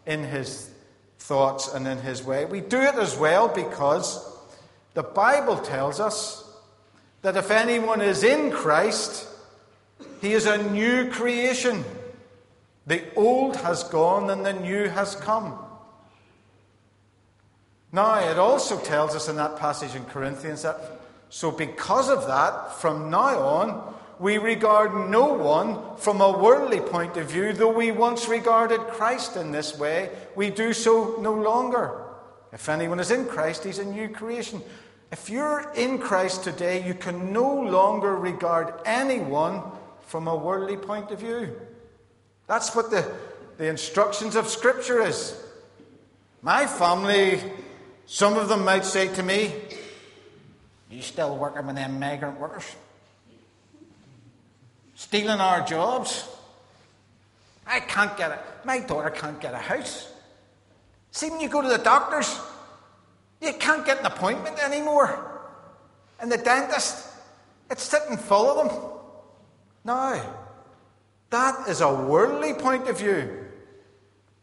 in 0.08 0.24
his 0.24 0.72
thoughts 1.20 1.72
and 1.72 1.88
in 1.88 2.00
his 2.00 2.24
way. 2.24 2.46
We 2.46 2.62
do 2.62 2.82
it 2.82 2.96
as 2.96 3.16
well 3.16 3.48
because 3.48 4.36
the 4.96 5.04
Bible 5.04 5.60
tells 5.60 6.00
us 6.00 6.52
that 7.22 7.38
if 7.38 7.52
anyone 7.52 8.02
is 8.02 8.24
in 8.24 8.50
Christ, 8.50 9.28
he 10.20 10.34
is 10.34 10.48
a 10.48 10.58
new 10.72 11.12
creation. 11.12 11.86
The 12.88 13.04
old 13.16 13.56
has 13.58 13.84
gone 13.84 14.32
and 14.32 14.44
the 14.44 14.54
new 14.54 14.90
has 14.90 15.16
come. 15.16 15.60
Now, 17.92 18.20
it 18.20 18.38
also 18.38 18.80
tells 18.80 19.16
us 19.16 19.30
in 19.30 19.38
that 19.38 19.58
passage 19.58 19.96
in 19.96 20.04
Corinthians 20.06 20.64
that, 20.64 20.78
so 21.30 21.52
because 21.52 22.10
of 22.10 22.28
that, 22.28 22.74
from 22.74 23.10
now 23.10 23.40
on, 23.40 23.96
we 24.20 24.38
regard 24.38 25.10
no 25.10 25.34
one 25.34 25.98
from 25.98 26.22
a 26.22 26.38
worldly 26.38 26.80
point 26.80 27.18
of 27.18 27.30
view, 27.30 27.54
though 27.54 27.72
we 27.72 27.92
once 27.92 28.28
regarded 28.28 28.80
Christ 28.80 29.38
in 29.38 29.52
this 29.52 29.78
way, 29.78 30.10
we 30.36 30.50
do 30.50 30.74
so 30.74 31.18
no 31.20 31.34
longer. 31.34 32.04
If 32.52 32.68
anyone 32.70 33.00
is 33.00 33.12
in 33.12 33.26
Christ, 33.26 33.64
he's 33.64 33.80
a 33.80 33.86
new 33.86 34.10
creation. 34.10 34.62
If 35.12 35.30
you're 35.30 35.72
in 35.76 36.00
Christ 36.00 36.44
today, 36.44 36.86
you 36.86 36.94
can 36.94 37.32
no 37.32 37.62
longer 37.62 38.16
regard 38.16 38.74
anyone 38.86 39.62
from 40.02 40.28
a 40.28 40.36
worldly 40.36 40.78
point 40.78 41.12
of 41.12 41.20
view. 41.20 41.56
That's 42.48 42.76
what 42.76 42.90
the, 42.90 43.10
the 43.58 43.68
instructions 43.68 44.36
of 44.36 44.48
Scripture 44.48 45.02
is. 45.02 45.40
My 46.42 46.66
family, 46.66 47.42
some 48.08 48.38
of 48.38 48.50
them 48.50 48.66
might 48.66 48.86
say 48.86 49.14
to 49.14 49.22
me, 49.22 49.54
You 50.90 51.02
still 51.04 51.38
working 51.38 51.68
with 51.68 51.76
them 51.76 52.00
migrant 52.00 52.40
workers? 52.40 52.66
stealing 54.98 55.40
our 55.40 55.62
jobs. 55.62 56.28
I 57.68 57.80
can't 57.82 58.18
get 58.18 58.32
it. 58.32 58.40
My 58.66 58.80
daughter 58.80 59.12
can't 59.12 59.40
get 59.40 59.54
a 59.54 59.60
house. 59.60 60.12
See, 61.12 61.30
when 61.30 61.40
you 61.40 61.50
go 61.50 61.62
to 61.62 61.68
the 61.68 61.78
doctors, 61.78 62.40
you 63.40 63.54
can't 63.54 63.86
get 63.86 64.00
an 64.00 64.08
appointment 64.08 64.58
anymore. 64.58 65.40
And 66.20 66.32
the 66.32 66.38
dentist, 66.38 67.06
it's 67.70 67.84
sitting 67.84 68.18
full 68.18 68.60
of 68.60 68.68
them. 68.68 68.82
Now, 69.86 70.36
that 71.30 71.70
is 71.70 71.82
a 71.82 71.94
worldly 71.94 72.56
point 72.56 72.88
of 72.90 72.98
view. 72.98 73.47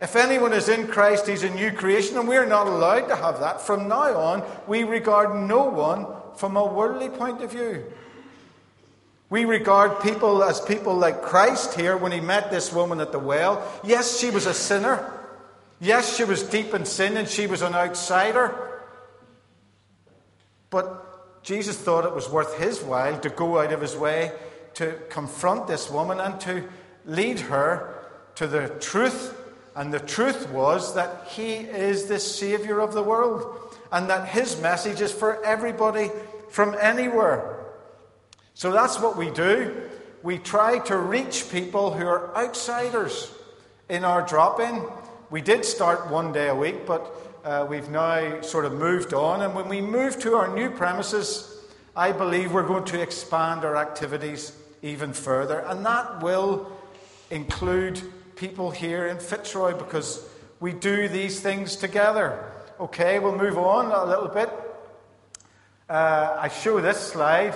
If 0.01 0.17
anyone 0.17 0.53
is 0.53 0.69
in 0.69 0.89
Christ, 0.89 1.27
he's 1.27 1.45
a 1.45 1.51
new 1.51 1.73
creation, 1.73 2.19
and 2.19 2.29
we're 2.29 2.47
not 2.47 2.67
allowed 2.67 3.09
to 3.09 3.17
have 3.17 3.41
that. 3.41 3.61
From 3.61 3.89
now 3.89 4.17
on, 4.17 4.43
we 4.67 4.83
regard 4.83 5.49
no 5.49 5.65
one 5.65 6.07
from 6.37 6.57
a 6.57 6.67
worldly 6.67 7.09
point 7.09 7.43
of 7.43 7.53
view. 7.53 7.85
We 9.31 9.45
regard 9.45 10.01
people 10.01 10.45
as 10.45 10.61
people 10.61 10.95
like 10.95 11.23
Christ 11.23 11.75
here 11.75 11.97
when 11.97 12.13
he 12.13 12.21
met 12.21 12.51
this 12.51 12.73
woman 12.73 13.01
at 13.01 13.13
the 13.13 13.19
well. 13.19 13.67
Yes, 13.83 14.19
she 14.19 14.31
was 14.31 14.47
a 14.47 14.55
sinner. 14.55 15.11
Yes, 15.81 16.17
she 16.17 16.25
was 16.25 16.43
deep 16.43 16.75
in 16.75 16.85
sin 16.85 17.17
and 17.17 17.29
she 17.29 17.47
was 17.47 17.63
an 17.63 17.75
outsider. 17.75 18.83
But 20.71 21.43
Jesus 21.43 21.77
thought 21.77 22.05
it 22.05 22.15
was 22.15 22.29
worth 22.29 22.59
his 22.59 22.83
while 22.83 23.19
to 23.21 23.31
go 23.31 23.59
out 23.59 23.73
of 23.73 23.81
his 23.81 23.97
way 23.97 24.33
to 24.75 24.93
confront 25.09 25.67
this 25.67 25.91
woman 25.91 26.21
and 26.21 26.41
to 26.43 26.65
lead 27.05 27.41
her 27.41 27.95
to 28.37 28.47
the 28.47 28.69
truth. 28.81 29.37
And 29.77 29.93
the 29.93 30.01
truth 30.01 30.49
was 30.51 30.95
that 30.95 31.27
he 31.29 31.55
is 31.55 32.07
the 32.07 32.21
Savior 32.21 32.81
of 32.81 32.95
the 32.95 33.03
world 33.03 33.77
and 33.91 34.09
that 34.09 34.29
his 34.29 34.61
message 34.61 35.01
is 35.01 35.13
for 35.13 35.45
everybody 35.45 36.11
from 36.49 36.77
anywhere. 36.81 37.65
So 38.55 38.71
that's 38.71 39.01
what 39.01 39.17
we 39.17 39.31
do. 39.31 39.91
We 40.23 40.39
try 40.39 40.79
to 40.87 40.97
reach 40.97 41.51
people 41.51 41.93
who 41.93 42.07
are 42.07 42.35
outsiders 42.37 43.33
in 43.89 44.05
our 44.05 44.23
drop 44.23 44.61
in. 44.61 44.83
We 45.31 45.43
did 45.43 45.65
start 45.65 46.09
one 46.11 46.33
day 46.33 46.49
a 46.49 46.55
week, 46.55 46.87
but 46.87 47.13
uh, 47.45 47.67
we've 47.69 47.91
now 47.91 48.41
sort 48.41 48.65
of 48.65 48.73
moved 48.73 49.13
on. 49.13 49.43
And 49.43 49.55
when 49.55 49.69
we 49.69 49.81
move 49.81 50.19
to 50.21 50.35
our 50.37 50.55
new 50.55 50.71
premises, 50.71 51.61
I 51.97 52.13
believe 52.13 52.53
we're 52.53 52.67
going 52.67 52.85
to 52.87 53.03
expand 53.03 53.65
our 53.65 53.77
activities 53.77 54.57
even 54.83 55.13
further. 55.13 55.59
And 55.61 55.85
that 55.85 56.23
will 56.23 56.71
include 57.31 58.01
people 58.37 58.71
here 58.71 59.07
in 59.07 59.19
Fitzroy 59.19 59.77
because 59.77 60.27
we 60.61 60.73
do 60.73 61.09
these 61.09 61.41
things 61.41 61.77
together. 61.77 62.45
Okay, 62.81 63.19
we'll 63.19 63.37
move 63.37 63.59
on 63.59 63.93
a 63.93 64.05
little 64.05 64.29
bit. 64.29 64.51
Uh, 65.89 66.37
I 66.39 66.49
show 66.49 66.81
this 66.81 66.99
slide 66.99 67.55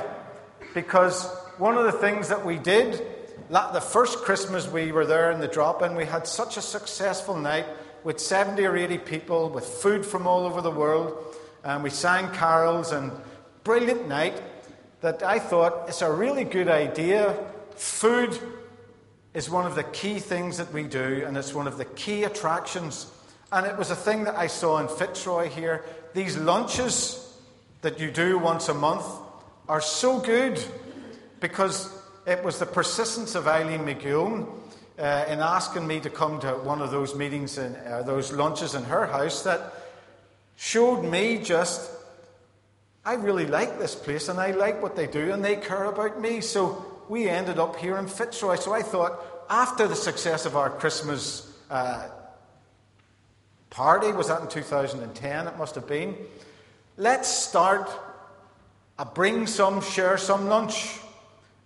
because 0.74 1.26
one 1.58 1.76
of 1.76 1.84
the 1.84 1.92
things 1.92 2.28
that 2.28 2.44
we 2.44 2.58
did, 2.58 3.02
the 3.48 3.80
first 3.80 4.18
Christmas 4.18 4.68
we 4.68 4.92
were 4.92 5.06
there 5.06 5.30
in 5.32 5.40
the 5.40 5.48
drop 5.48 5.82
in, 5.82 5.94
we 5.94 6.04
had 6.04 6.26
such 6.26 6.56
a 6.56 6.62
successful 6.62 7.36
night 7.36 7.66
with 8.04 8.20
70 8.20 8.64
or 8.64 8.76
80 8.76 8.98
people, 8.98 9.48
with 9.50 9.64
food 9.64 10.04
from 10.04 10.26
all 10.26 10.44
over 10.44 10.60
the 10.60 10.70
world, 10.70 11.36
and 11.64 11.82
we 11.82 11.90
sang 11.90 12.32
carols 12.32 12.92
and 12.92 13.10
brilliant 13.64 14.06
night 14.08 14.40
that 15.00 15.22
I 15.22 15.38
thought 15.38 15.88
it's 15.88 16.02
a 16.02 16.10
really 16.10 16.44
good 16.44 16.68
idea. 16.68 17.34
Food 17.74 18.38
is 19.38 19.48
one 19.48 19.64
of 19.64 19.76
the 19.76 19.84
key 19.84 20.18
things 20.18 20.56
that 20.56 20.72
we 20.72 20.82
do, 20.82 21.22
and 21.24 21.36
it's 21.36 21.54
one 21.54 21.68
of 21.68 21.78
the 21.78 21.84
key 21.84 22.24
attractions. 22.24 23.06
And 23.52 23.64
it 23.64 23.78
was 23.78 23.92
a 23.92 23.96
thing 23.96 24.24
that 24.24 24.36
I 24.36 24.48
saw 24.48 24.80
in 24.80 24.88
Fitzroy 24.88 25.48
here. 25.48 25.84
These 26.12 26.36
lunches 26.36 27.24
that 27.82 28.00
you 28.00 28.10
do 28.10 28.36
once 28.36 28.68
a 28.68 28.74
month, 28.74 29.06
are 29.68 29.80
so 29.80 30.18
good 30.18 30.60
because 31.38 31.94
it 32.26 32.42
was 32.42 32.58
the 32.58 32.66
persistence 32.66 33.36
of 33.36 33.46
Eileen 33.46 33.80
McGowan 33.80 34.48
uh, 34.98 35.24
in 35.28 35.38
asking 35.38 35.86
me 35.86 36.00
to 36.00 36.10
come 36.10 36.40
to 36.40 36.48
one 36.54 36.82
of 36.82 36.90
those 36.90 37.14
meetings 37.14 37.58
and 37.58 37.76
uh, 37.76 38.02
those 38.02 38.32
lunches 38.32 38.74
in 38.74 38.82
her 38.84 39.06
house 39.06 39.44
that 39.44 39.72
showed 40.56 41.02
me 41.02 41.38
just 41.38 41.88
I 43.04 43.14
really 43.14 43.46
like 43.46 43.78
this 43.78 43.94
place 43.94 44.28
and 44.28 44.40
I 44.40 44.50
like 44.50 44.82
what 44.82 44.96
they 44.96 45.06
do 45.06 45.32
and 45.32 45.44
they 45.44 45.56
care 45.56 45.84
about 45.84 46.20
me. 46.20 46.40
So 46.40 46.84
we 47.08 47.28
ended 47.28 47.58
up 47.58 47.76
here 47.76 47.96
in 47.96 48.06
Fitzroy. 48.06 48.56
So 48.56 48.72
I 48.72 48.82
thought 48.82 49.22
after 49.48 49.86
the 49.88 49.96
success 49.96 50.46
of 50.46 50.56
our 50.56 50.70
Christmas 50.70 51.52
uh, 51.70 52.08
party, 53.70 54.12
was 54.12 54.28
that 54.28 54.40
in 54.40 54.48
2010? 54.48 55.46
It 55.46 55.58
must 55.58 55.74
have 55.74 55.86
been. 55.86 56.16
Let's 56.96 57.28
start 57.28 57.88
I 59.00 59.04
bring 59.04 59.46
some, 59.46 59.80
share 59.80 60.18
some 60.18 60.48
lunch. 60.48 60.98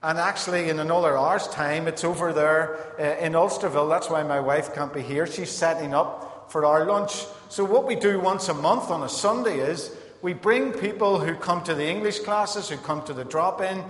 And 0.02 0.18
actually, 0.18 0.68
in 0.68 0.78
another 0.78 1.16
hour's 1.16 1.48
time, 1.48 1.88
it's 1.88 2.04
over 2.04 2.34
there 2.34 2.76
uh, 3.00 3.24
in 3.24 3.32
Ulsterville. 3.32 3.88
That's 3.88 4.10
why 4.10 4.22
my 4.22 4.38
wife 4.38 4.74
can't 4.74 4.92
be 4.92 5.00
here. 5.00 5.26
She's 5.26 5.50
setting 5.50 5.94
up 5.94 6.52
for 6.52 6.66
our 6.66 6.84
lunch. 6.84 7.24
So, 7.48 7.64
what 7.64 7.86
we 7.86 7.94
do 7.94 8.20
once 8.20 8.50
a 8.50 8.54
month 8.54 8.90
on 8.90 9.02
a 9.02 9.08
Sunday 9.08 9.60
is 9.60 9.96
we 10.20 10.34
bring 10.34 10.72
people 10.72 11.20
who 11.20 11.34
come 11.34 11.64
to 11.64 11.74
the 11.74 11.86
English 11.86 12.18
classes, 12.18 12.68
who 12.68 12.76
come 12.76 13.02
to 13.04 13.14
the 13.14 13.24
drop 13.24 13.62
in, 13.62 13.82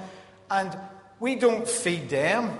and 0.48 0.78
we 1.18 1.34
don't 1.34 1.66
feed 1.66 2.10
them. 2.10 2.56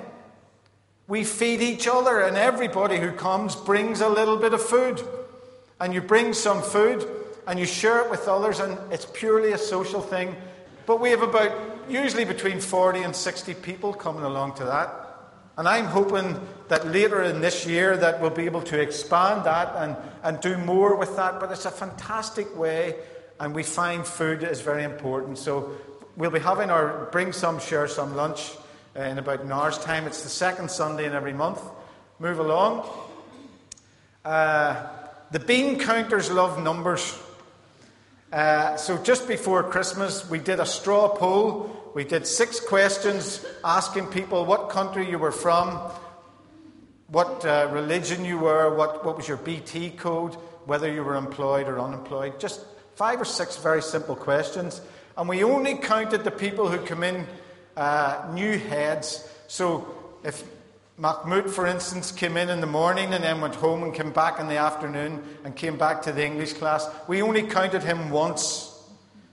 We 1.13 1.25
feed 1.25 1.61
each 1.61 1.87
other, 1.87 2.23
and 2.23 2.39
everybody 2.39 2.97
who 2.97 3.13
comes 3.13 3.55
brings 3.55 4.01
a 4.01 4.09
little 4.09 4.39
bit 4.39 4.55
of 4.55 4.63
food. 4.63 5.07
And 5.79 5.93
you 5.93 6.01
bring 6.01 6.33
some 6.33 6.63
food 6.63 7.07
and 7.47 7.59
you 7.59 7.67
share 7.67 8.01
it 8.01 8.11
with 8.11 8.27
others, 8.29 8.61
and 8.61 8.79
it's 8.91 9.05
purely 9.05 9.53
a 9.53 9.59
social 9.59 10.01
thing. 10.01 10.35
But 10.87 11.01
we 11.01 11.11
have 11.11 11.21
about 11.21 11.53
usually 11.87 12.25
between 12.25 12.61
40 12.61 13.03
and 13.03 13.15
60 13.15 13.53
people 13.53 13.93
coming 13.93 14.23
along 14.23 14.55
to 14.55 14.65
that. 14.65 14.91
And 15.59 15.69
I'm 15.69 15.85
hoping 15.85 16.41
that 16.69 16.87
later 16.87 17.23
in 17.23 17.43
this 17.43 17.67
year 17.67 17.95
that 17.95 18.23
we'll 18.23 18.31
be 18.31 18.47
able 18.47 18.63
to 18.63 18.81
expand 18.81 19.45
that 19.45 19.75
and, 19.77 19.97
and 20.23 20.41
do 20.41 20.57
more 20.57 20.97
with 20.97 21.15
that. 21.17 21.41
But 21.41 21.53
it's 21.53 21.67
a 21.67 21.71
fantastic 21.71 22.57
way, 22.57 22.97
and 23.39 23.55
we 23.55 23.65
find 23.65 24.07
food 24.07 24.45
is 24.45 24.63
very 24.63 24.85
important. 24.85 25.37
So 25.37 25.73
we'll 26.17 26.31
be 26.31 26.41
having 26.41 26.71
our 26.71 27.11
bring 27.13 27.35
some, 27.35 27.61
share 27.61 27.87
some 27.87 28.17
lunch 28.17 28.53
in 28.95 29.19
about 29.19 29.41
an 29.41 29.53
hour's 29.53 29.79
time. 29.79 30.07
It's 30.07 30.23
the 30.23 30.29
second 30.29 30.71
Sunday 30.71 31.07
in 31.07 31.13
every 31.13 31.33
month. 31.33 31.61
Move 32.19 32.39
along. 32.39 32.89
Uh, 34.25 34.87
the 35.31 35.41
bean 35.41 35.79
counters 35.79 36.31
love 36.31 36.63
numbers. 36.63 37.19
Uh, 38.33 38.77
so 38.77 39.03
just 39.03 39.27
before 39.27 39.63
Christmas, 39.63 40.29
we 40.29 40.39
did 40.39 40.61
a 40.61 40.67
straw 40.67 41.09
poll. 41.09 41.93
We 41.95 42.05
did 42.05 42.27
six 42.27 42.61
questions 42.61 43.45
asking 43.65 44.07
people 44.09 44.45
what 44.45 44.71
country 44.71 45.09
you 45.09 45.19
were 45.19 45.33
from, 45.33 45.69
what 47.09 47.45
uh, 47.45 47.69
religion 47.73 48.25
you 48.25 48.39
were, 48.39 48.75
what, 48.75 49.05
what 49.05 49.17
was 49.17 49.29
your 49.29 49.37
BT 49.39 49.91
code, 49.91 50.35
whether 50.65 50.91
you 50.91 51.03
were 51.03 51.17
employed 51.17 51.69
or 51.69 51.79
unemployed. 51.79 52.41
Just 52.41 52.65
five 52.95 53.21
or 53.21 53.25
six 53.25 53.57
very 53.57 53.83
simple 53.83 54.17
questions. 54.17 54.81
And 55.17 55.29
we 55.29 55.45
only 55.45 55.77
counted 55.77 56.25
the 56.25 56.31
people 56.31 56.69
who 56.69 56.79
come 56.79 57.03
in 57.03 57.27
uh, 57.77 58.31
new 58.33 58.59
heads. 58.59 59.29
So 59.49 59.87
if 60.25 60.45
Mahmoud, 60.99 61.51
for 61.51 61.67
instance, 61.67 62.13
came 62.13 62.37
in 62.37 62.51
in 62.51 62.61
the 62.61 62.67
morning 62.67 63.13
and 63.13 63.25
then 63.25 63.41
went 63.41 63.55
home 63.55 63.83
and 63.83 63.95
came 63.95 64.13
back 64.13 64.39
in 64.39 64.49
the 64.49 64.57
afternoon 64.57 65.23
and 65.45 65.57
came 65.57 65.77
back 65.77 66.03
to 66.03 66.13
the 66.13 66.25
English 66.25 66.53
class, 66.55 66.89
we 67.09 67.23
only 67.23 67.43
counted 67.43 67.83
him 67.83 68.11
once. 68.11 68.69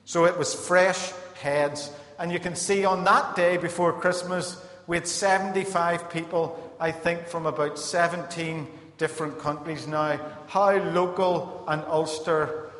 So 0.05 0.25
it 0.25 0.37
was 0.37 0.53
fresh 0.53 1.11
heads. 1.35 1.91
And 2.17 2.31
you 2.31 2.39
can 2.39 2.55
see 2.55 2.85
on 2.85 3.03
that 3.03 3.35
day 3.35 3.57
before 3.57 3.93
Christmas, 3.93 4.61
we 4.87 4.97
had 4.97 5.07
75 5.07 6.09
people, 6.09 6.75
I 6.79 6.91
think, 6.91 7.27
from 7.27 7.45
about 7.45 7.77
17 7.77 8.67
different 8.97 9.39
countries 9.39 9.87
now. 9.87 10.19
How 10.47 10.75
local 10.77 11.63
and 11.67 11.83
Ulster 11.85 12.71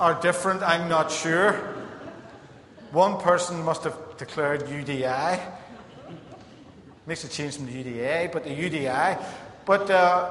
are 0.00 0.20
different, 0.20 0.62
I'm 0.62 0.88
not 0.88 1.10
sure. 1.10 1.52
One 2.92 3.20
person 3.20 3.62
must 3.62 3.84
have 3.84 3.96
declared 4.18 4.62
UDI. 4.66 5.40
Makes 7.06 7.24
a 7.24 7.28
change 7.28 7.56
from 7.56 7.66
the 7.66 7.84
UDA, 7.84 8.32
but 8.32 8.44
the 8.44 8.50
UDI. 8.50 9.22
But 9.64 9.90
uh, 9.90 10.30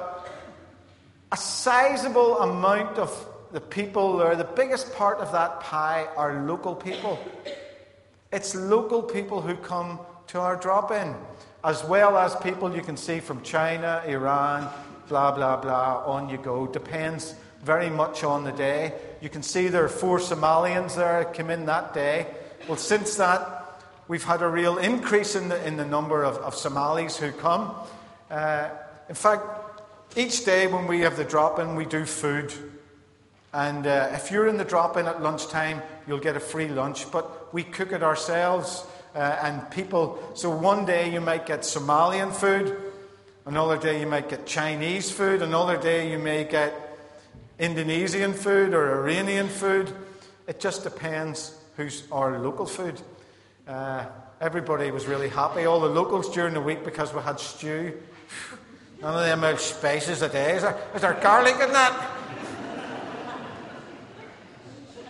a 1.31 1.37
sizable 1.37 2.39
amount 2.39 2.97
of 2.97 3.11
the 3.51 3.61
people 3.61 4.17
there, 4.17 4.35
the 4.35 4.43
biggest 4.43 4.93
part 4.95 5.19
of 5.19 5.31
that 5.31 5.61
pie 5.61 6.07
are 6.17 6.45
local 6.45 6.75
people. 6.75 7.19
It's 8.31 8.53
local 8.55 9.01
people 9.01 9.41
who 9.41 9.55
come 9.55 9.99
to 10.27 10.39
our 10.39 10.57
drop 10.57 10.91
in, 10.91 11.15
as 11.63 11.83
well 11.85 12.17
as 12.17 12.35
people 12.37 12.75
you 12.75 12.81
can 12.81 12.97
see 12.97 13.19
from 13.19 13.41
China, 13.43 14.03
Iran, 14.05 14.67
blah, 15.07 15.31
blah, 15.31 15.55
blah, 15.57 16.03
on 16.05 16.27
you 16.29 16.37
go. 16.37 16.67
Depends 16.67 17.35
very 17.63 17.89
much 17.89 18.23
on 18.23 18.43
the 18.43 18.51
day. 18.51 18.93
You 19.21 19.29
can 19.29 19.41
see 19.41 19.69
there 19.69 19.85
are 19.85 19.89
four 19.89 20.19
Somalians 20.19 20.95
there 20.95 21.25
came 21.25 21.49
in 21.49 21.65
that 21.67 21.93
day. 21.93 22.27
Well, 22.67 22.77
since 22.77 23.15
that, 23.15 23.54
We've 24.07 24.23
had 24.23 24.43
a 24.43 24.47
real 24.47 24.77
increase 24.77 25.35
in 25.35 25.49
the, 25.49 25.65
in 25.65 25.77
the 25.77 25.85
number 25.85 26.23
of, 26.23 26.37
of 26.37 26.53
Somalis 26.53 27.17
who 27.17 27.31
come. 27.31 27.73
Uh, 28.29 28.69
in 29.09 29.15
fact, 29.15 29.43
each 30.15 30.45
day 30.45 30.67
when 30.67 30.85
we 30.85 30.99
have 30.99 31.17
the 31.17 31.23
drop 31.23 31.57
in, 31.57 31.75
we 31.75 31.85
do 31.85 32.05
food. 32.05 32.53
And 33.51 33.87
uh, 33.87 34.11
if 34.13 34.29
you're 34.29 34.47
in 34.47 34.57
the 34.57 34.63
drop 34.63 34.95
in 34.97 35.07
at 35.07 35.23
lunchtime, 35.23 35.81
you'll 36.07 36.19
get 36.19 36.35
a 36.35 36.39
free 36.39 36.67
lunch. 36.67 37.11
But 37.11 37.51
we 37.51 37.63
cook 37.63 37.93
it 37.93 38.03
ourselves. 38.03 38.85
Uh, 39.15 39.39
and 39.41 39.71
people, 39.71 40.21
so 40.35 40.51
one 40.51 40.85
day 40.85 41.11
you 41.11 41.21
might 41.21 41.47
get 41.47 41.61
Somalian 41.61 42.31
food, 42.31 42.77
another 43.45 43.77
day 43.77 44.01
you 44.01 44.05
might 44.05 44.29
get 44.29 44.45
Chinese 44.45 45.09
food, 45.09 45.41
another 45.41 45.77
day 45.77 46.11
you 46.11 46.19
may 46.19 46.43
get 46.43 46.73
Indonesian 47.57 48.33
food 48.33 48.73
or 48.73 48.99
Iranian 48.99 49.47
food. 49.47 49.91
It 50.47 50.59
just 50.59 50.83
depends 50.83 51.57
who's 51.77 52.03
our 52.11 52.37
local 52.37 52.65
food. 52.65 53.01
Uh, 53.67 54.05
everybody 54.41 54.91
was 54.91 55.07
really 55.07 55.29
happy. 55.29 55.65
All 55.65 55.79
the 55.79 55.89
locals 55.89 56.29
during 56.31 56.53
the 56.53 56.61
week 56.61 56.85
because 56.85 57.11
we 57.13 57.21
had 57.21 57.39
stew. 57.39 57.99
None 59.01 59.15
of 59.15 59.21
them 59.21 59.39
had 59.41 59.59
spices 59.59 60.21
a 60.21 60.29
day. 60.29 60.55
Is 60.55 60.61
there, 60.61 60.77
is 60.93 61.01
there 61.01 61.13
garlic 61.15 61.55
in 61.55 61.71
that? 61.73 62.11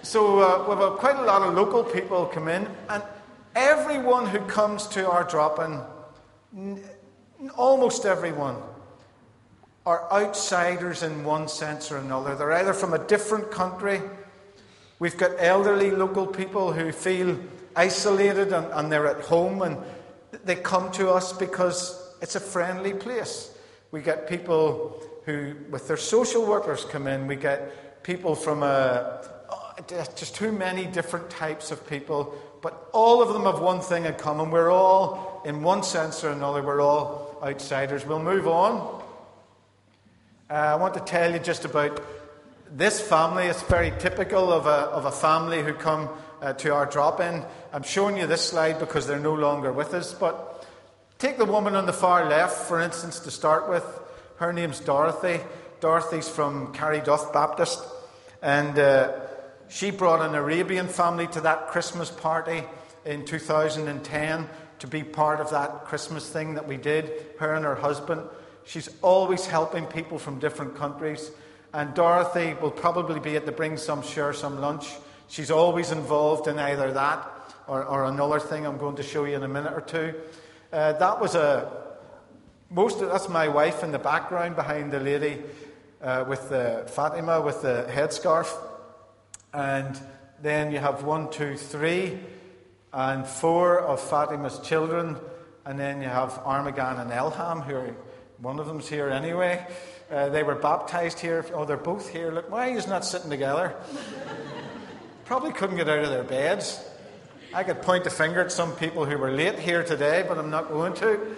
so 0.03 0.39
uh, 0.39 0.65
we've 0.69 0.77
had 0.77 0.97
quite 0.97 1.17
a 1.17 1.23
lot 1.23 1.41
of 1.41 1.53
local 1.53 1.83
people 1.83 2.25
come 2.27 2.47
in, 2.47 2.65
and 2.89 3.03
everyone 3.55 4.25
who 4.25 4.39
comes 4.39 4.87
to 4.87 5.09
our 5.09 5.25
drop-in, 5.25 5.81
almost 7.57 8.05
everyone, 8.05 8.55
are 9.85 10.09
outsiders 10.13 11.03
in 11.03 11.25
one 11.25 11.49
sense 11.49 11.91
or 11.91 11.97
another. 11.97 12.35
They're 12.35 12.53
either 12.53 12.73
from 12.73 12.93
a 12.93 12.99
different 12.99 13.51
country. 13.51 14.01
We've 14.97 15.17
got 15.17 15.31
elderly 15.39 15.91
local 15.91 16.25
people 16.25 16.71
who 16.71 16.93
feel 16.93 17.37
isolated 17.75 18.53
and, 18.53 18.67
and 18.73 18.91
they're 18.91 19.07
at 19.07 19.21
home 19.25 19.61
and 19.61 19.77
they 20.43 20.55
come 20.55 20.91
to 20.93 21.09
us 21.09 21.33
because 21.33 22.13
it's 22.21 22.35
a 22.35 22.39
friendly 22.39 22.93
place. 22.93 23.55
We 23.91 24.01
get 24.01 24.27
people 24.27 25.01
who, 25.25 25.55
with 25.69 25.87
their 25.87 25.97
social 25.97 26.45
workers, 26.45 26.85
come 26.85 27.07
in. 27.07 27.27
We 27.27 27.35
get 27.35 28.03
people 28.03 28.35
from 28.35 28.63
a, 28.63 29.21
oh, 29.49 29.73
just 29.87 30.35
too 30.35 30.51
many 30.51 30.85
different 30.85 31.29
types 31.29 31.71
of 31.71 31.87
people, 31.87 32.35
but 32.61 32.89
all 32.93 33.21
of 33.21 33.33
them 33.33 33.43
have 33.43 33.59
one 33.59 33.81
thing 33.81 34.05
in 34.05 34.13
common. 34.15 34.51
We're 34.51 34.71
all, 34.71 35.41
in 35.45 35.63
one 35.63 35.83
sense 35.83 36.23
or 36.23 36.29
another, 36.31 36.61
we're 36.61 36.81
all 36.81 37.39
outsiders. 37.43 38.05
We'll 38.05 38.23
move 38.23 38.47
on. 38.47 39.03
Uh, 40.49 40.53
I 40.53 40.75
want 40.75 40.93
to 40.93 40.99
tell 40.99 41.31
you 41.31 41.39
just 41.39 41.65
about 41.65 42.03
this 42.71 43.01
family. 43.01 43.45
It's 43.45 43.63
very 43.63 43.91
typical 43.99 44.51
of 44.51 44.67
a, 44.67 44.69
of 44.69 45.05
a 45.05 45.11
family 45.11 45.63
who 45.63 45.73
come 45.73 46.09
uh, 46.41 46.53
to 46.53 46.73
our 46.73 46.85
drop 46.85 47.19
in. 47.19 47.43
I'm 47.75 47.83
showing 47.83 48.15
you 48.15 48.25
this 48.25 48.51
slide 48.51 48.79
because 48.79 49.05
they're 49.05 49.19
no 49.19 49.33
longer 49.33 49.69
with 49.69 49.93
us, 49.93 50.13
but 50.13 50.65
take 51.19 51.37
the 51.37 51.43
woman 51.43 51.75
on 51.75 51.85
the 51.85 51.91
far 51.91 52.29
left, 52.29 52.69
for 52.69 52.79
instance, 52.79 53.19
to 53.19 53.31
start 53.31 53.67
with. 53.67 53.83
Her 54.37 54.53
name's 54.53 54.79
Dorothy. 54.79 55.41
Dorothy's 55.81 56.29
from 56.29 56.73
Carryduff 56.73 57.33
Baptist, 57.33 57.83
and 58.41 58.79
uh, 58.79 59.11
she 59.67 59.91
brought 59.91 60.21
an 60.21 60.35
Arabian 60.35 60.87
family 60.87 61.27
to 61.27 61.41
that 61.41 61.67
Christmas 61.67 62.09
party 62.09 62.63
in 63.03 63.25
2010 63.25 64.49
to 64.79 64.87
be 64.87 65.03
part 65.03 65.41
of 65.41 65.49
that 65.49 65.83
Christmas 65.83 66.29
thing 66.29 66.53
that 66.53 66.69
we 66.69 66.77
did, 66.77 67.11
her 67.39 67.55
and 67.55 67.65
her 67.65 67.75
husband. 67.75 68.21
She's 68.63 68.87
always 69.01 69.45
helping 69.47 69.85
people 69.85 70.17
from 70.17 70.39
different 70.39 70.77
countries. 70.77 71.29
And 71.73 71.93
Dorothy 71.93 72.53
will 72.53 72.71
probably 72.71 73.19
be 73.19 73.35
at 73.35 73.45
the 73.45 73.51
Bring 73.51 73.75
Some, 73.75 74.01
Share 74.01 74.31
Some 74.31 74.61
lunch 74.61 74.87
She's 75.27 75.51
always 75.51 75.91
involved 75.91 76.47
in 76.47 76.59
either 76.59 76.91
that 76.93 77.31
or, 77.67 77.83
or 77.83 78.05
another 78.05 78.39
thing 78.39 78.65
I'm 78.65 78.77
going 78.77 78.95
to 78.97 79.03
show 79.03 79.25
you 79.25 79.35
in 79.35 79.43
a 79.43 79.47
minute 79.47 79.73
or 79.73 79.81
two. 79.81 80.13
Uh, 80.71 80.93
that 80.93 81.19
was 81.19 81.35
a 81.35 81.71
most 82.69 83.01
of, 83.01 83.09
that's 83.09 83.29
my 83.29 83.47
wife 83.47 83.83
in 83.83 83.91
the 83.91 83.99
background 83.99 84.55
behind 84.55 84.91
the 84.91 84.99
lady 84.99 85.41
uh, 86.01 86.25
with 86.27 86.49
the 86.49 86.85
Fatima 86.87 87.41
with 87.41 87.61
the 87.61 87.85
headscarf, 87.89 88.51
and 89.53 89.99
then 90.41 90.71
you 90.71 90.79
have 90.79 91.03
one, 91.03 91.29
two, 91.31 91.55
three, 91.55 92.19
and 92.91 93.25
four 93.25 93.79
of 93.79 94.01
Fatima's 94.01 94.59
children, 94.59 95.17
and 95.65 95.79
then 95.79 96.01
you 96.01 96.07
have 96.07 96.31
Armagan 96.43 96.99
and 96.99 97.11
Elham, 97.11 97.63
who 97.63 97.75
are, 97.75 97.95
one 98.39 98.59
of 98.59 98.67
them's 98.67 98.89
here 98.89 99.09
anyway. 99.09 99.65
Uh, 100.11 100.29
they 100.29 100.43
were 100.43 100.55
baptized 100.55 101.19
here. 101.19 101.45
Oh, 101.53 101.65
they're 101.65 101.77
both 101.77 102.09
here. 102.09 102.31
Look, 102.31 102.51
why 102.51 102.69
you 102.69 102.81
not 102.87 103.05
sitting 103.05 103.29
together? 103.29 103.73
probably 105.25 105.51
couldn't 105.51 105.77
get 105.77 105.89
out 105.89 106.03
of 106.03 106.09
their 106.09 106.23
beds. 106.23 106.83
I 107.55 107.63
could 107.63 107.81
point 107.81 108.05
a 108.05 108.09
finger 108.09 108.41
at 108.41 108.51
some 108.51 108.75
people 108.75 109.05
who 109.05 109.17
were 109.17 109.31
late 109.31 109.57
here 109.57 109.81
today, 109.81 110.25
but 110.27 110.37
I'm 110.37 110.49
not 110.49 110.67
going 110.67 110.93
to. 110.95 111.37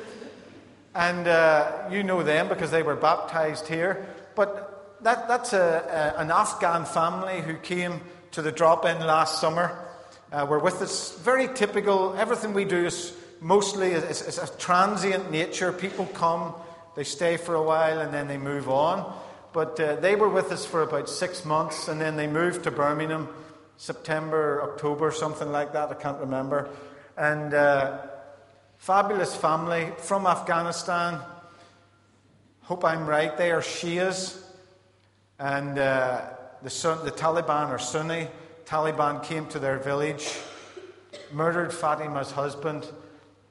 And 0.96 1.28
uh, 1.28 1.90
you 1.92 2.02
know 2.02 2.24
them 2.24 2.48
because 2.48 2.72
they 2.72 2.82
were 2.82 2.96
baptized 2.96 3.68
here. 3.68 4.04
But 4.34 4.98
that, 5.04 5.28
that's 5.28 5.54
a, 5.54 6.16
a, 6.18 6.20
an 6.20 6.32
Afghan 6.32 6.86
family 6.86 7.42
who 7.42 7.54
came 7.58 8.02
to 8.32 8.42
the 8.42 8.52
drop 8.52 8.84
in 8.84 8.98
last 8.98 9.40
summer. 9.40 9.78
Uh, 10.32 10.48
we're 10.50 10.58
with 10.58 10.82
us. 10.82 11.16
Very 11.20 11.50
typical. 11.54 12.16
Everything 12.18 12.56
we 12.56 12.66
do 12.66 12.88
is 12.88 13.16
mostly 13.40 13.92
is, 13.92 14.24
is 14.24 14.40
a 14.40 14.48
transient 14.58 15.30
nature. 15.30 15.72
People 15.72 16.08
come, 16.16 16.56
they 16.96 17.04
stay 17.04 17.38
for 17.38 17.54
a 17.54 17.62
while, 17.62 18.00
and 18.00 18.12
then 18.12 18.28
they 18.28 18.40
move 18.40 18.70
on. 18.70 19.16
But 19.54 19.80
uh, 19.80 19.98
they 19.98 20.16
were 20.16 20.30
with 20.30 20.52
us 20.52 20.66
for 20.66 20.82
about 20.82 21.10
six 21.10 21.46
months, 21.46 21.88
and 21.88 22.02
then 22.02 22.16
they 22.16 22.26
moved 22.26 22.64
to 22.64 22.72
Birmingham 22.72 23.30
September, 23.78 24.62
October, 24.64 25.12
something 25.12 25.52
like 25.52 25.74
that. 25.74 25.90
I 25.90 25.94
can't 25.96 26.20
remember. 26.20 26.70
And 27.16 27.54
uh, 27.54 28.00
Fabulous 28.78 29.36
family 29.36 29.92
from 29.98 30.26
Afghanistan. 30.28 31.20
Hope 32.62 32.86
I'm 32.86 33.06
right. 33.08 33.36
They 33.36 33.52
are 33.52 33.60
Shias. 33.60 34.42
And 35.40 35.78
uh, 35.78 36.22
the, 36.62 36.70
Sun, 36.70 37.04
the 37.04 37.12
Taliban 37.12 37.68
are 37.68 37.80
Sunni. 37.80 38.28
Taliban 38.66 39.24
came 39.24 39.48
to 39.48 39.60
their 39.60 39.78
village, 39.80 40.38
murdered 41.32 41.74
Fatima's 41.74 42.32
husband, 42.32 42.88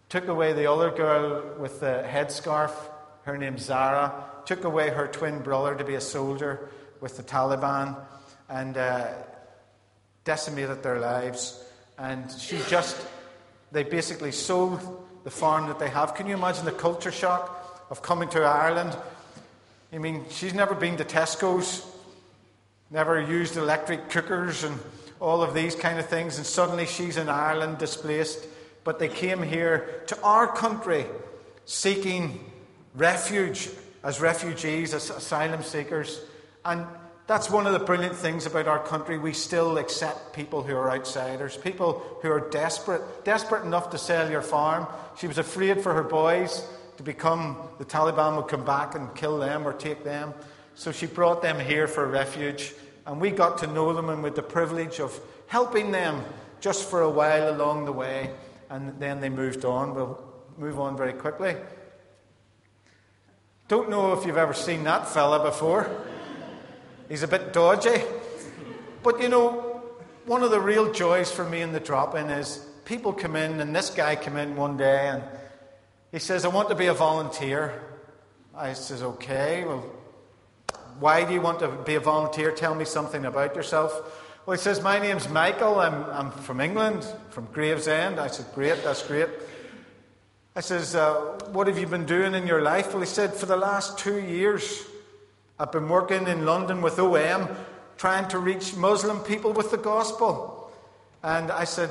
took 0.09 0.29
away 0.29 0.53
the 0.53 0.71
other 0.71 0.91
girl 0.91 1.43
with 1.59 1.81
the 1.81 2.05
headscarf, 2.07 2.73
her 3.23 3.37
name's 3.37 3.63
Zara, 3.63 4.25
took 4.45 4.65
away 4.65 4.91
her 4.91 5.07
twin 5.07 5.41
brother 5.41 5.75
to 5.75 5.85
be 5.85 5.95
a 5.95 6.01
soldier 6.01 6.69
with 7.01 7.17
the 7.17 7.23
Taliban, 7.23 7.97
and 8.49 8.77
uh, 8.77 9.09
decimated 10.27 10.83
their 10.83 11.01
lives. 11.01 11.65
And 11.97 12.31
she 12.33 12.59
just, 12.69 12.95
they 13.73 13.85
basically 13.85 14.33
sold 14.33 14.81
the 15.25 15.31
farm 15.31 15.69
that 15.69 15.79
they 15.79 15.89
have. 15.89 16.15
Can 16.15 16.27
you 16.27 16.35
imagine 16.35 16.67
the 16.67 16.73
culture 16.73 17.11
shock 17.11 17.87
of 17.89 18.03
coming 18.03 18.29
to 18.31 18.43
Ireland? 18.43 18.95
I 19.91 19.99
mean, 19.99 20.27
she's 20.29 20.53
never 20.53 20.75
been 20.75 20.99
to 20.99 21.05
Tesco's, 21.05 21.87
never 22.91 23.19
used 23.19 23.57
electric 23.57 24.11
cookers 24.11 24.65
and 24.65 24.79
all 25.21 25.43
of 25.43 25.55
these 25.55 25.75
kind 25.75 25.99
of 25.99 26.07
things, 26.07 26.37
and 26.37 26.47
suddenly 26.47 26.85
she's 26.85 27.17
in 27.17 27.31
Ireland 27.31 27.79
displaced. 27.79 28.47
But 28.85 28.99
they 28.99 29.09
came 29.09 29.43
here 29.43 30.03
to 30.09 30.21
our 30.23 30.47
country 30.47 31.07
seeking 31.65 32.39
refuge 32.95 33.71
as 34.05 34.21
refugees, 34.21 34.93
as 34.93 35.11
asylum 35.11 35.63
seekers. 35.63 36.21
And 36.65 36.87
that's 37.27 37.51
one 37.51 37.67
of 37.67 37.73
the 37.73 37.81
brilliant 37.81 38.15
things 38.15 38.47
about 38.47 38.69
our 38.69 38.79
country. 38.79 39.19
We 39.19 39.33
still 39.33 39.79
accept 39.79 40.33
people 40.33 40.63
who 40.63 40.77
are 40.77 40.91
outsiders, 40.91 41.57
people 41.57 42.01
who 42.23 42.31
are 42.31 42.49
desperate, 42.51 43.03
desperate 43.25 43.65
enough 43.65 43.91
to 43.91 43.99
sell 43.99 44.31
your 44.31 44.43
farm. 44.43 44.87
She 45.19 45.27
was 45.27 45.39
afraid 45.39 45.81
for 45.81 45.93
her 45.93 46.05
boys 46.05 46.65
to 46.99 47.03
become, 47.03 47.57
the 47.79 47.85
Taliban 47.85 48.37
would 48.37 48.49
come 48.49 48.65
back 48.65 48.95
and 48.95 49.13
kill 49.15 49.39
them 49.39 49.67
or 49.67 49.73
take 49.73 50.05
them. 50.05 50.35
So 50.77 50.93
she 50.93 51.07
brought 51.07 51.43
them 51.43 51.59
here 51.59 51.89
for 51.89 52.07
refuge. 52.07 52.75
And 53.07 53.21
we 53.21 53.31
got 53.31 53.59
to 53.59 53.67
know 53.67 53.93
them 53.93 54.09
and 54.09 54.23
with 54.23 54.37
the 54.37 54.43
privilege 54.43 55.01
of 55.01 55.19
helping 55.49 55.91
them 55.91 56.25
just 56.61 56.89
for 56.89 57.03
a 57.03 57.11
while 57.11 57.51
along 57.51 57.87
the 57.87 57.93
way. 57.93 58.31
And 58.71 59.01
then 59.01 59.21
they 59.21 59.31
moved 59.31 59.65
on. 59.65 59.95
We'll 59.95 60.23
move 60.59 60.79
on 60.79 60.97
very 60.97 61.13
quickly. 61.13 61.57
Don't 63.69 63.91
know 63.91 64.13
if 64.13 64.25
you've 64.25 64.37
ever 64.37 64.55
seen 64.55 64.85
that 64.85 65.09
fella 65.09 65.43
before. 65.43 65.91
He's 67.09 67.23
a 67.23 67.29
bit 67.29 67.53
dodgy. 67.53 68.03
But 69.03 69.21
you 69.21 69.29
know, 69.29 69.83
one 70.25 70.43
of 70.43 70.51
the 70.51 70.61
real 70.61 70.93
joys 70.93 71.31
for 71.31 71.45
me 71.45 71.61
in 71.61 71.73
the 71.73 71.81
drop 71.81 72.15
in 72.15 72.31
is 72.31 72.65
people 72.85 73.13
come 73.13 73.37
in, 73.37 73.61
and 73.61 73.75
this 73.75 73.91
guy 73.91 74.17
came 74.17 74.37
in 74.37 74.57
one 74.57 74.77
day 74.77 75.09
and 75.09 75.23
he 76.13 76.19
says, 76.19 76.45
I 76.45 76.49
want 76.49 76.69
to 76.71 76.75
be 76.75 76.87
a 76.87 76.95
volunteer. 76.95 77.83
I 78.55 78.73
says, 78.73 79.03
okay, 79.03 79.65
well, 79.65 79.85
why 80.99 81.25
do 81.25 81.35
you 81.35 81.41
want 81.41 81.59
to 81.61 81.69
be 81.69 81.95
a 81.95 82.01
volunteer? 82.01 82.51
Tell 82.51 82.75
me 82.75 82.85
something 82.85 83.25
about 83.25 83.55
yourself. 83.55 83.93
Well, 84.47 84.57
he 84.57 84.63
says, 84.63 84.81
My 84.81 84.99
name's 84.99 85.29
Michael. 85.29 85.81
I'm, 85.81 86.05
I'm 86.05 86.31
from 86.31 86.61
England, 86.61 87.07
from 87.31 87.47
Gravesend. 87.53 88.19
I 88.19 88.29
said, 88.29 88.47
Great, 88.55 88.83
that's 88.83 89.03
great. 89.03 89.29
I 90.55 90.61
says, 90.61 90.95
uh, 90.95 91.39
What 91.53 91.67
have 91.67 91.79
you 91.79 91.87
been 91.87 92.07
doing 92.07 92.35
in 92.35 92.47
your 92.47 92.63
life? 92.63 92.93
Well, 92.93 93.01
he 93.01 93.07
said, 93.07 93.35
For 93.35 93.47
the 93.47 93.57
last 93.57 93.99
two 93.99 94.21
years, 94.21 94.87
I've 95.59 95.73
been 95.73 95.89
working 95.89 96.27
in 96.27 96.45
London 96.45 96.83
with 96.83 96.99
OM, 96.99 97.49
trying 97.97 98.29
to 98.29 98.39
reach 98.39 98.77
Muslim 98.77 99.21
people 99.21 99.53
with 99.53 99.71
the 99.71 99.79
gospel. 99.79 100.71
And 101.23 101.51
I 101.51 101.65
said, 101.65 101.91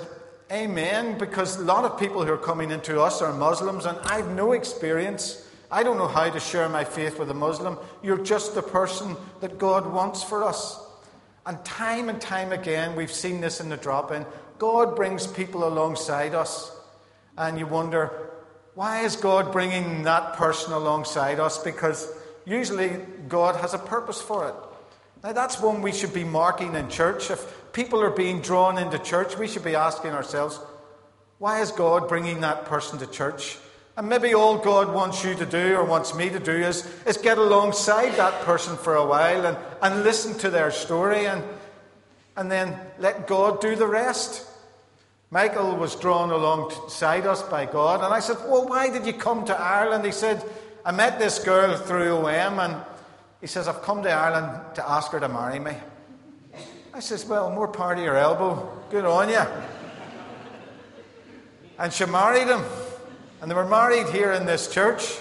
Amen, 0.51 1.17
because 1.17 1.57
a 1.57 1.63
lot 1.63 1.85
of 1.85 1.99
people 1.99 2.23
who 2.23 2.31
are 2.31 2.37
coming 2.37 2.69
into 2.69 3.01
us 3.01 3.23
are 3.23 3.33
Muslims, 3.33 3.85
and 3.85 3.97
I've 4.03 4.29
no 4.29 4.51
experience. 4.51 5.49
I 5.71 5.81
don't 5.81 5.97
know 5.97 6.07
how 6.07 6.29
to 6.29 6.39
share 6.39 6.69
my 6.69 6.83
faith 6.83 7.17
with 7.17 7.31
a 7.31 7.33
Muslim. 7.33 7.79
You're 8.03 8.23
just 8.23 8.53
the 8.53 8.61
person 8.61 9.15
that 9.41 9.57
God 9.57 9.91
wants 9.91 10.21
for 10.21 10.43
us. 10.43 10.79
And 11.47 11.63
time 11.65 12.09
and 12.09 12.21
time 12.21 12.51
again, 12.51 12.95
we've 12.95 13.11
seen 13.11 13.41
this 13.41 13.59
in 13.59 13.69
the 13.69 13.77
drop 13.77 14.11
in. 14.11 14.27
God 14.59 14.95
brings 14.95 15.25
people 15.25 15.67
alongside 15.67 16.35
us. 16.35 16.71
And 17.35 17.57
you 17.57 17.65
wonder, 17.65 18.11
why 18.75 19.01
is 19.01 19.15
God 19.15 19.51
bringing 19.51 20.03
that 20.03 20.35
person 20.35 20.73
alongside 20.73 21.39
us? 21.39 21.57
Because 21.57 22.13
usually 22.45 22.89
God 23.27 23.55
has 23.57 23.73
a 23.73 23.79
purpose 23.79 24.21
for 24.21 24.47
it. 24.47 24.55
Now, 25.23 25.33
that's 25.33 25.59
one 25.59 25.81
we 25.81 25.91
should 25.91 26.13
be 26.13 26.23
marking 26.23 26.75
in 26.75 26.87
church. 26.89 27.31
If 27.31 27.73
people 27.73 28.01
are 28.01 28.11
being 28.11 28.41
drawn 28.41 28.77
into 28.77 28.99
church, 28.99 29.37
we 29.37 29.47
should 29.47 29.63
be 29.63 29.75
asking 29.75 30.11
ourselves, 30.11 30.59
why 31.39 31.61
is 31.61 31.71
God 31.71 32.07
bringing 32.07 32.41
that 32.41 32.65
person 32.65 32.99
to 32.99 33.07
church? 33.07 33.57
And 33.97 34.09
maybe 34.09 34.33
all 34.33 34.57
God 34.57 34.93
wants 34.93 35.23
you 35.23 35.35
to 35.35 35.45
do 35.45 35.75
or 35.75 35.83
wants 35.83 36.13
me 36.13 36.29
to 36.29 36.39
do 36.39 36.51
is, 36.51 36.85
is 37.05 37.17
get 37.17 37.37
alongside 37.37 38.15
that 38.17 38.41
person 38.43 38.75
for 38.77 38.95
a 38.95 39.05
while 39.05 39.45
and, 39.45 39.57
and 39.81 40.03
listen 40.03 40.37
to 40.39 40.49
their 40.49 40.69
story 40.69 41.25
and, 41.27 41.43
and 42.35 42.51
then 42.51 42.77
let 42.99 43.25
God 43.25 43.61
do 43.61 43.75
the 43.75 43.87
rest. 43.87 44.45
Michael 45.31 45.75
was 45.75 45.95
drawn 45.95 46.29
alongside 46.29 47.25
us 47.25 47.41
by 47.41 47.65
God, 47.65 48.03
and 48.03 48.13
I 48.13 48.19
said, 48.19 48.37
Well, 48.47 48.67
why 48.67 48.89
did 48.89 49.05
you 49.05 49.13
come 49.13 49.45
to 49.45 49.59
Ireland? 49.59 50.05
He 50.05 50.11
said, 50.11 50.43
I 50.87 50.91
met 50.91 51.17
this 51.17 51.39
girl 51.39 51.75
through 51.77 52.15
OM, 52.15 52.59
and 52.59 52.75
he 53.41 53.47
says, 53.47 53.67
I've 53.67 53.81
come 53.81 54.03
to 54.03 54.11
Ireland 54.11 54.75
to 54.75 54.87
ask 54.87 55.11
her 55.13 55.19
to 55.19 55.27
marry 55.27 55.57
me. 55.57 55.71
I 56.93 56.99
says, 56.99 57.25
Well, 57.25 57.49
more 57.49 57.67
power 57.67 57.95
to 57.95 58.01
your 58.03 58.15
elbow. 58.15 58.71
Good 58.91 59.03
on 59.03 59.29
you. 59.29 59.41
And 61.79 61.91
she 61.91 62.05
married 62.05 62.47
him. 62.47 62.61
And 63.41 63.49
they 63.49 63.55
were 63.55 63.65
married 63.65 64.09
here 64.09 64.31
in 64.33 64.45
this 64.45 64.71
church. 64.71 65.17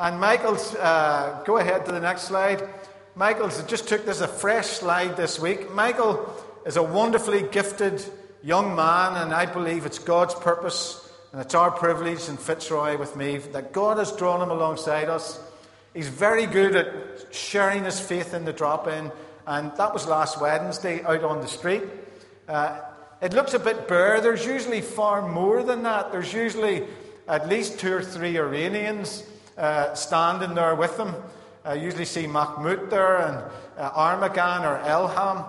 And 0.00 0.18
Michael's, 0.18 0.74
uh, 0.74 1.44
go 1.46 1.58
ahead 1.58 1.86
to 1.86 1.92
the 1.92 2.00
next 2.00 2.22
slide. 2.22 2.68
Michael's 3.14 3.62
just 3.64 3.86
took 3.86 4.04
this 4.04 4.20
a 4.20 4.26
fresh 4.26 4.66
slide 4.66 5.16
this 5.16 5.38
week. 5.38 5.72
Michael 5.72 6.28
is 6.66 6.76
a 6.76 6.82
wonderfully 6.82 7.42
gifted 7.52 8.04
young 8.42 8.74
man, 8.74 9.14
and 9.14 9.32
I 9.32 9.46
believe 9.46 9.86
it's 9.86 10.00
God's 10.00 10.34
purpose 10.34 11.01
and 11.32 11.40
it's 11.40 11.54
our 11.54 11.70
privilege 11.70 12.28
in 12.28 12.36
Fitzroy 12.36 12.98
with 12.98 13.16
me 13.16 13.38
that 13.38 13.72
God 13.72 13.96
has 13.96 14.14
drawn 14.14 14.42
him 14.42 14.50
alongside 14.50 15.08
us. 15.08 15.40
He's 15.94 16.08
very 16.08 16.44
good 16.44 16.76
at 16.76 17.34
sharing 17.34 17.84
his 17.84 17.98
faith 17.98 18.34
in 18.34 18.44
the 18.44 18.52
drop 18.52 18.86
in, 18.86 19.10
and 19.46 19.74
that 19.76 19.94
was 19.94 20.06
last 20.06 20.40
Wednesday 20.40 21.02
out 21.04 21.24
on 21.24 21.40
the 21.40 21.48
street. 21.48 21.82
Uh, 22.46 22.80
it 23.22 23.32
looks 23.32 23.54
a 23.54 23.58
bit 23.58 23.88
bare. 23.88 24.20
There's 24.20 24.44
usually 24.44 24.82
far 24.82 25.26
more 25.26 25.62
than 25.62 25.82
that. 25.84 26.12
There's 26.12 26.34
usually 26.34 26.84
at 27.26 27.48
least 27.48 27.78
two 27.78 27.94
or 27.94 28.02
three 28.02 28.36
Iranians 28.36 29.24
uh, 29.56 29.94
standing 29.94 30.54
there 30.54 30.74
with 30.74 30.96
them. 30.98 31.14
I 31.64 31.74
usually 31.74 32.04
see 32.04 32.26
Mahmoud 32.26 32.90
there, 32.90 33.18
and 33.18 33.36
uh, 33.78 33.90
Armagan 33.92 34.62
or 34.62 34.82
Elham, 34.84 35.46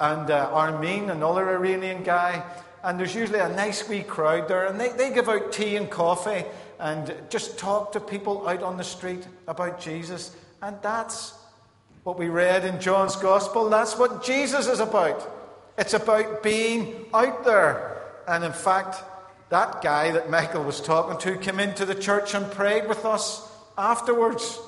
and 0.00 0.30
uh, 0.30 0.50
Armin, 0.52 1.10
another 1.10 1.50
Iranian 1.50 2.02
guy. 2.02 2.42
And 2.82 2.98
there's 2.98 3.14
usually 3.14 3.40
a 3.40 3.48
nice 3.48 3.88
wee 3.88 4.02
crowd 4.02 4.48
there, 4.48 4.66
and 4.66 4.80
they, 4.80 4.90
they 4.90 5.12
give 5.12 5.28
out 5.28 5.52
tea 5.52 5.76
and 5.76 5.90
coffee 5.90 6.44
and 6.78 7.12
just 7.28 7.58
talk 7.58 7.92
to 7.92 8.00
people 8.00 8.46
out 8.48 8.62
on 8.62 8.76
the 8.76 8.84
street 8.84 9.26
about 9.46 9.80
Jesus. 9.80 10.34
And 10.62 10.76
that's 10.80 11.34
what 12.04 12.18
we 12.18 12.28
read 12.28 12.64
in 12.64 12.80
John's 12.80 13.16
Gospel. 13.16 13.68
That's 13.68 13.98
what 13.98 14.24
Jesus 14.24 14.68
is 14.68 14.80
about. 14.80 15.28
It's 15.76 15.94
about 15.94 16.42
being 16.42 17.06
out 17.12 17.44
there. 17.44 18.02
And 18.26 18.44
in 18.44 18.52
fact, 18.52 19.02
that 19.50 19.82
guy 19.82 20.12
that 20.12 20.30
Michael 20.30 20.62
was 20.62 20.80
talking 20.80 21.18
to 21.18 21.38
came 21.38 21.60
into 21.60 21.84
the 21.84 21.94
church 21.94 22.34
and 22.34 22.50
prayed 22.50 22.88
with 22.88 23.04
us 23.04 23.50
afterwards. 23.76 24.58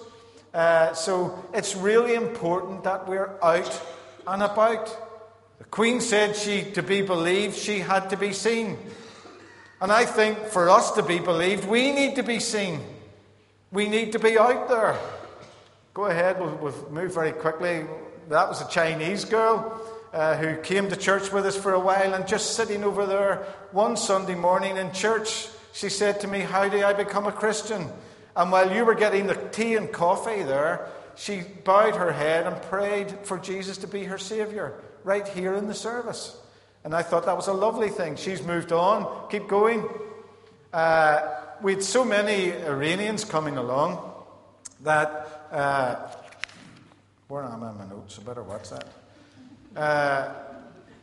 Uh, 0.52 0.92
so 0.94 1.44
it's 1.54 1.76
really 1.76 2.14
important 2.14 2.84
that 2.84 3.06
we're 3.06 3.30
out 3.42 3.82
and 4.26 4.42
about. 4.42 5.09
The 5.60 5.66
Queen 5.66 6.00
said 6.00 6.36
she 6.36 6.62
to 6.72 6.82
be 6.82 7.02
believed, 7.02 7.54
she 7.54 7.80
had 7.80 8.08
to 8.10 8.16
be 8.16 8.32
seen. 8.32 8.78
And 9.82 9.92
I 9.92 10.06
think 10.06 10.38
for 10.46 10.70
us 10.70 10.92
to 10.92 11.02
be 11.02 11.18
believed, 11.18 11.68
we 11.68 11.92
need 11.92 12.16
to 12.16 12.22
be 12.22 12.40
seen. 12.40 12.80
We 13.70 13.86
need 13.86 14.12
to 14.12 14.18
be 14.18 14.38
out 14.38 14.70
there. 14.70 14.98
Go 15.92 16.06
ahead, 16.06 16.40
we'll, 16.40 16.56
we'll 16.56 16.90
move 16.90 17.12
very 17.12 17.32
quickly. 17.32 17.84
That 18.30 18.48
was 18.48 18.62
a 18.62 18.68
Chinese 18.68 19.26
girl 19.26 19.78
uh, 20.14 20.36
who 20.36 20.56
came 20.62 20.88
to 20.88 20.96
church 20.96 21.30
with 21.30 21.44
us 21.44 21.56
for 21.56 21.74
a 21.74 21.80
while, 21.80 22.14
and 22.14 22.26
just 22.26 22.56
sitting 22.56 22.82
over 22.82 23.04
there 23.04 23.44
one 23.70 23.98
Sunday 23.98 24.36
morning 24.36 24.78
in 24.78 24.90
church, 24.92 25.46
she 25.74 25.90
said 25.90 26.20
to 26.20 26.26
me, 26.26 26.40
How 26.40 26.70
do 26.70 26.82
I 26.82 26.94
become 26.94 27.26
a 27.26 27.32
Christian? 27.32 27.86
And 28.34 28.50
while 28.50 28.74
you 28.74 28.86
were 28.86 28.94
getting 28.94 29.26
the 29.26 29.34
tea 29.34 29.76
and 29.76 29.92
coffee 29.92 30.42
there, 30.42 30.88
she 31.16 31.42
bowed 31.64 31.96
her 31.96 32.12
head 32.12 32.46
and 32.46 32.62
prayed 32.62 33.10
for 33.24 33.36
Jesus 33.36 33.76
to 33.78 33.86
be 33.86 34.04
her 34.04 34.16
Saviour 34.16 34.74
right 35.04 35.26
here 35.26 35.54
in 35.54 35.68
the 35.68 35.74
service. 35.74 36.36
And 36.84 36.94
I 36.94 37.02
thought 37.02 37.26
that 37.26 37.36
was 37.36 37.48
a 37.48 37.52
lovely 37.52 37.88
thing. 37.88 38.16
She's 38.16 38.42
moved 38.42 38.72
on. 38.72 39.28
Keep 39.30 39.48
going. 39.48 39.88
Uh, 40.72 41.36
we 41.62 41.74
had 41.74 41.82
so 41.82 42.04
many 42.04 42.52
Iranians 42.52 43.24
coming 43.24 43.56
along 43.56 44.12
that. 44.82 45.46
Uh, 45.50 45.96
where 47.28 47.44
am 47.44 47.62
I 47.62 47.70
in 47.70 47.78
my 47.78 47.86
notes? 47.86 48.18
I 48.18 48.24
better 48.24 48.42
watch 48.42 48.70
that. 48.70 48.86
Uh, 49.76 50.32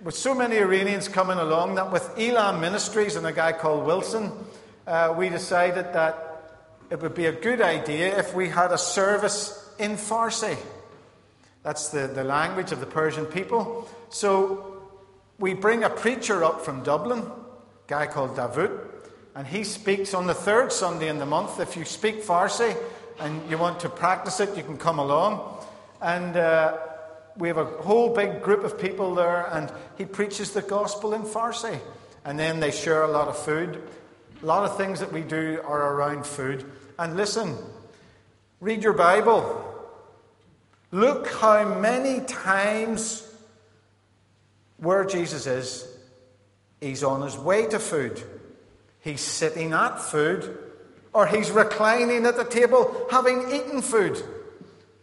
with 0.03 0.15
so 0.15 0.35
many 0.35 0.57
Iranians 0.57 1.07
coming 1.07 1.37
along, 1.37 1.75
that 1.75 1.91
with 1.91 2.09
Elam 2.17 2.59
Ministries 2.59 3.15
and 3.15 3.25
a 3.25 3.31
guy 3.31 3.53
called 3.53 3.85
Wilson, 3.85 4.31
uh, 4.85 5.13
we 5.17 5.29
decided 5.29 5.93
that 5.93 6.27
it 6.89 7.01
would 7.01 7.15
be 7.15 7.25
a 7.25 7.31
good 7.31 7.61
idea 7.61 8.17
if 8.19 8.33
we 8.33 8.49
had 8.49 8.71
a 8.71 8.77
service 8.77 9.73
in 9.79 9.91
Farsi. 9.93 10.57
That's 11.67 11.89
the, 11.89 12.07
the 12.07 12.23
language 12.23 12.71
of 12.71 12.79
the 12.79 12.85
Persian 12.85 13.25
people. 13.25 13.89
So 14.07 14.83
we 15.37 15.53
bring 15.53 15.83
a 15.83 15.89
preacher 15.89 16.41
up 16.41 16.61
from 16.63 16.81
Dublin, 16.81 17.19
a 17.19 17.31
guy 17.87 18.07
called 18.07 18.37
Davut, 18.37 18.71
and 19.35 19.45
he 19.45 19.65
speaks 19.65 20.13
on 20.13 20.27
the 20.27 20.33
third 20.33 20.71
Sunday 20.71 21.09
in 21.09 21.19
the 21.19 21.25
month. 21.25 21.59
If 21.59 21.75
you 21.75 21.83
speak 21.83 22.23
Farsi 22.23 22.73
and 23.19 23.51
you 23.51 23.57
want 23.57 23.81
to 23.81 23.89
practice 23.89 24.39
it, 24.39 24.55
you 24.55 24.63
can 24.63 24.77
come 24.77 24.97
along. 24.97 25.61
And 26.01 26.37
uh, 26.37 26.77
we 27.35 27.49
have 27.49 27.57
a 27.57 27.65
whole 27.65 28.15
big 28.15 28.41
group 28.41 28.63
of 28.63 28.79
people 28.79 29.13
there, 29.13 29.49
and 29.51 29.69
he 29.97 30.05
preaches 30.05 30.51
the 30.51 30.61
gospel 30.61 31.13
in 31.13 31.23
Farsi. 31.23 31.81
And 32.23 32.39
then 32.39 32.61
they 32.61 32.71
share 32.71 33.03
a 33.03 33.11
lot 33.11 33.27
of 33.27 33.37
food. 33.37 33.83
A 34.41 34.45
lot 34.45 34.63
of 34.63 34.77
things 34.77 35.01
that 35.01 35.11
we 35.11 35.19
do 35.19 35.59
are 35.65 35.95
around 35.95 36.25
food. 36.25 36.63
And 36.97 37.17
listen, 37.17 37.57
read 38.61 38.83
your 38.83 38.93
Bible. 38.93 39.73
Look 40.91 41.27
how 41.27 41.79
many 41.79 42.21
times 42.21 43.23
where 44.77 45.05
Jesus 45.05 45.47
is, 45.47 45.97
he's 46.79 47.03
on 47.03 47.21
his 47.21 47.37
way 47.37 47.67
to 47.67 47.79
food. 47.79 48.21
He's 49.01 49.21
sitting 49.21 49.73
at 49.73 49.99
food, 49.99 50.57
or 51.13 51.27
he's 51.27 51.51
reclining 51.51 52.25
at 52.25 52.37
the 52.37 52.45
table 52.45 53.07
having 53.09 53.51
eaten 53.51 53.81
food. 53.81 54.21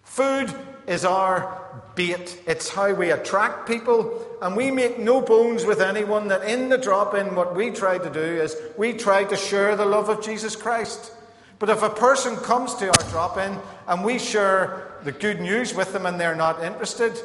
Food 0.03 0.55
is 0.87 1.05
our 1.05 1.61
bait, 1.94 2.40
it's 2.47 2.68
how 2.68 2.92
we 2.92 3.11
attract 3.11 3.66
people, 3.68 4.27
and 4.42 4.57
we 4.57 4.70
make 4.70 4.99
no 4.99 5.20
bones 5.20 5.64
with 5.64 5.81
anyone 5.81 6.29
that 6.29 6.44
in 6.44 6.68
the 6.68 6.79
drop 6.79 7.14
in, 7.14 7.35
what 7.35 7.55
we 7.55 7.70
try 7.70 7.99
to 7.99 8.11
do 8.11 8.20
is 8.20 8.57
we 8.77 8.92
try 8.92 9.25
to 9.25 9.37
share 9.37 9.77
the 9.77 9.85
love 9.85 10.09
of 10.09 10.23
Jesus 10.23 10.57
Christ. 10.57 11.12
But 11.59 11.71
if 11.71 11.83
a 11.83 11.90
person 11.90 12.37
comes 12.37 12.75
to 12.77 12.87
our 12.88 13.11
drop 13.11 13.38
in 13.38 13.59
and 13.87 14.05
we 14.05 14.19
share 14.19 14.99
the 15.05 15.12
good 15.12 15.40
news 15.40 15.75
with 15.75 15.93
them 15.93 16.07
and 16.07 16.21
they're 16.21 16.35
not 16.35 16.62
interested, 16.62 17.19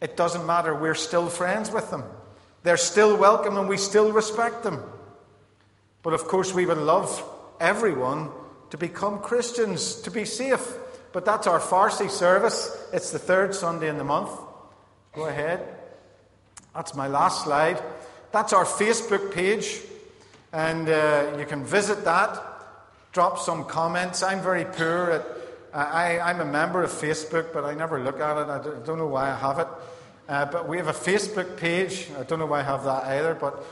it 0.00 0.16
doesn't 0.16 0.46
matter. 0.46 0.74
We're 0.74 0.94
still 0.94 1.28
friends 1.28 1.70
with 1.70 1.90
them. 1.90 2.04
They're 2.62 2.76
still 2.76 3.16
welcome 3.16 3.56
and 3.56 3.68
we 3.68 3.76
still 3.76 4.12
respect 4.12 4.62
them. 4.62 4.82
But 6.02 6.14
of 6.14 6.24
course, 6.24 6.52
we 6.52 6.66
would 6.66 6.78
love 6.78 7.22
everyone 7.60 8.30
to 8.70 8.78
become 8.78 9.20
Christians, 9.20 9.96
to 10.02 10.10
be 10.10 10.24
safe. 10.24 10.74
But 11.12 11.24
that's 11.24 11.46
our 11.46 11.60
Farsi 11.60 12.10
service. 12.10 12.70
It's 12.92 13.10
the 13.10 13.18
third 13.18 13.54
Sunday 13.54 13.88
in 13.88 13.98
the 13.98 14.04
month. 14.04 14.30
Go 15.14 15.26
ahead. 15.26 15.66
That's 16.74 16.94
my 16.94 17.08
last 17.08 17.44
slide. 17.44 17.82
That's 18.30 18.52
our 18.52 18.64
Facebook 18.64 19.32
page. 19.32 19.80
And 20.52 20.88
uh, 20.88 21.36
you 21.38 21.46
can 21.46 21.64
visit 21.64 22.04
that. 22.04 22.42
Drop 23.12 23.38
some 23.38 23.64
comments. 23.64 24.22
I'm 24.22 24.40
very 24.40 24.64
poor 24.64 25.10
at. 25.10 25.26
I, 25.72 26.18
I'm 26.18 26.40
a 26.40 26.44
member 26.44 26.82
of 26.82 26.90
Facebook, 26.90 27.52
but 27.52 27.64
I 27.64 27.74
never 27.74 28.00
look 28.00 28.20
at 28.20 28.38
it. 28.38 28.48
I 28.48 28.62
don't 28.84 28.98
know 28.98 29.06
why 29.06 29.30
I 29.30 29.36
have 29.36 29.58
it. 29.58 29.68
Uh, 30.28 30.44
but 30.46 30.68
we 30.68 30.76
have 30.76 30.88
a 30.88 30.92
Facebook 30.92 31.56
page. 31.56 32.08
I 32.18 32.22
don't 32.22 32.38
know 32.38 32.46
why 32.46 32.60
I 32.60 32.62
have 32.62 32.84
that 32.84 33.04
either, 33.04 33.34
but 33.34 33.64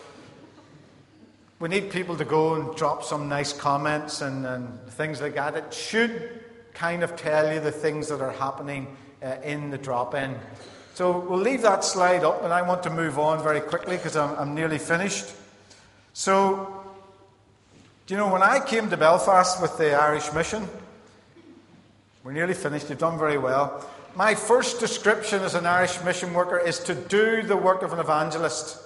we 1.58 1.68
need 1.68 1.90
people 1.90 2.16
to 2.16 2.24
go 2.24 2.54
and 2.54 2.76
drop 2.76 3.02
some 3.02 3.28
nice 3.28 3.52
comments 3.52 4.20
and, 4.20 4.46
and 4.46 4.80
things 4.90 5.20
like 5.20 5.34
that. 5.34 5.56
It 5.56 5.72
should 5.72 6.40
kind 6.74 7.02
of 7.02 7.16
tell 7.16 7.52
you 7.52 7.60
the 7.60 7.72
things 7.72 8.08
that 8.08 8.20
are 8.20 8.32
happening 8.32 8.94
uh, 9.22 9.36
in 9.42 9.70
the 9.70 9.78
drop 9.78 10.14
in. 10.14 10.36
So 10.94 11.18
we'll 11.18 11.40
leave 11.40 11.62
that 11.62 11.84
slide 11.84 12.24
up, 12.24 12.42
and 12.42 12.52
I 12.52 12.62
want 12.62 12.82
to 12.84 12.90
move 12.90 13.18
on 13.18 13.42
very 13.42 13.60
quickly 13.60 13.96
because 13.96 14.16
I'm, 14.16 14.34
I'm 14.38 14.54
nearly 14.54 14.78
finished. 14.78 15.26
So, 16.12 16.75
do 18.06 18.14
you 18.14 18.18
know, 18.18 18.32
when 18.32 18.42
I 18.42 18.60
came 18.60 18.88
to 18.90 18.96
Belfast 18.96 19.60
with 19.60 19.78
the 19.78 19.92
Irish 19.92 20.32
Mission, 20.32 20.68
we're 22.22 22.32
nearly 22.32 22.54
finished, 22.54 22.88
you've 22.88 23.00
done 23.00 23.18
very 23.18 23.36
well. 23.36 23.84
My 24.14 24.36
first 24.36 24.78
description 24.78 25.42
as 25.42 25.54
an 25.54 25.66
Irish 25.66 26.02
mission 26.04 26.32
worker 26.32 26.56
is 26.56 26.78
to 26.84 26.94
do 26.94 27.42
the 27.42 27.56
work 27.56 27.82
of 27.82 27.92
an 27.92 27.98
evangelist. 27.98 28.80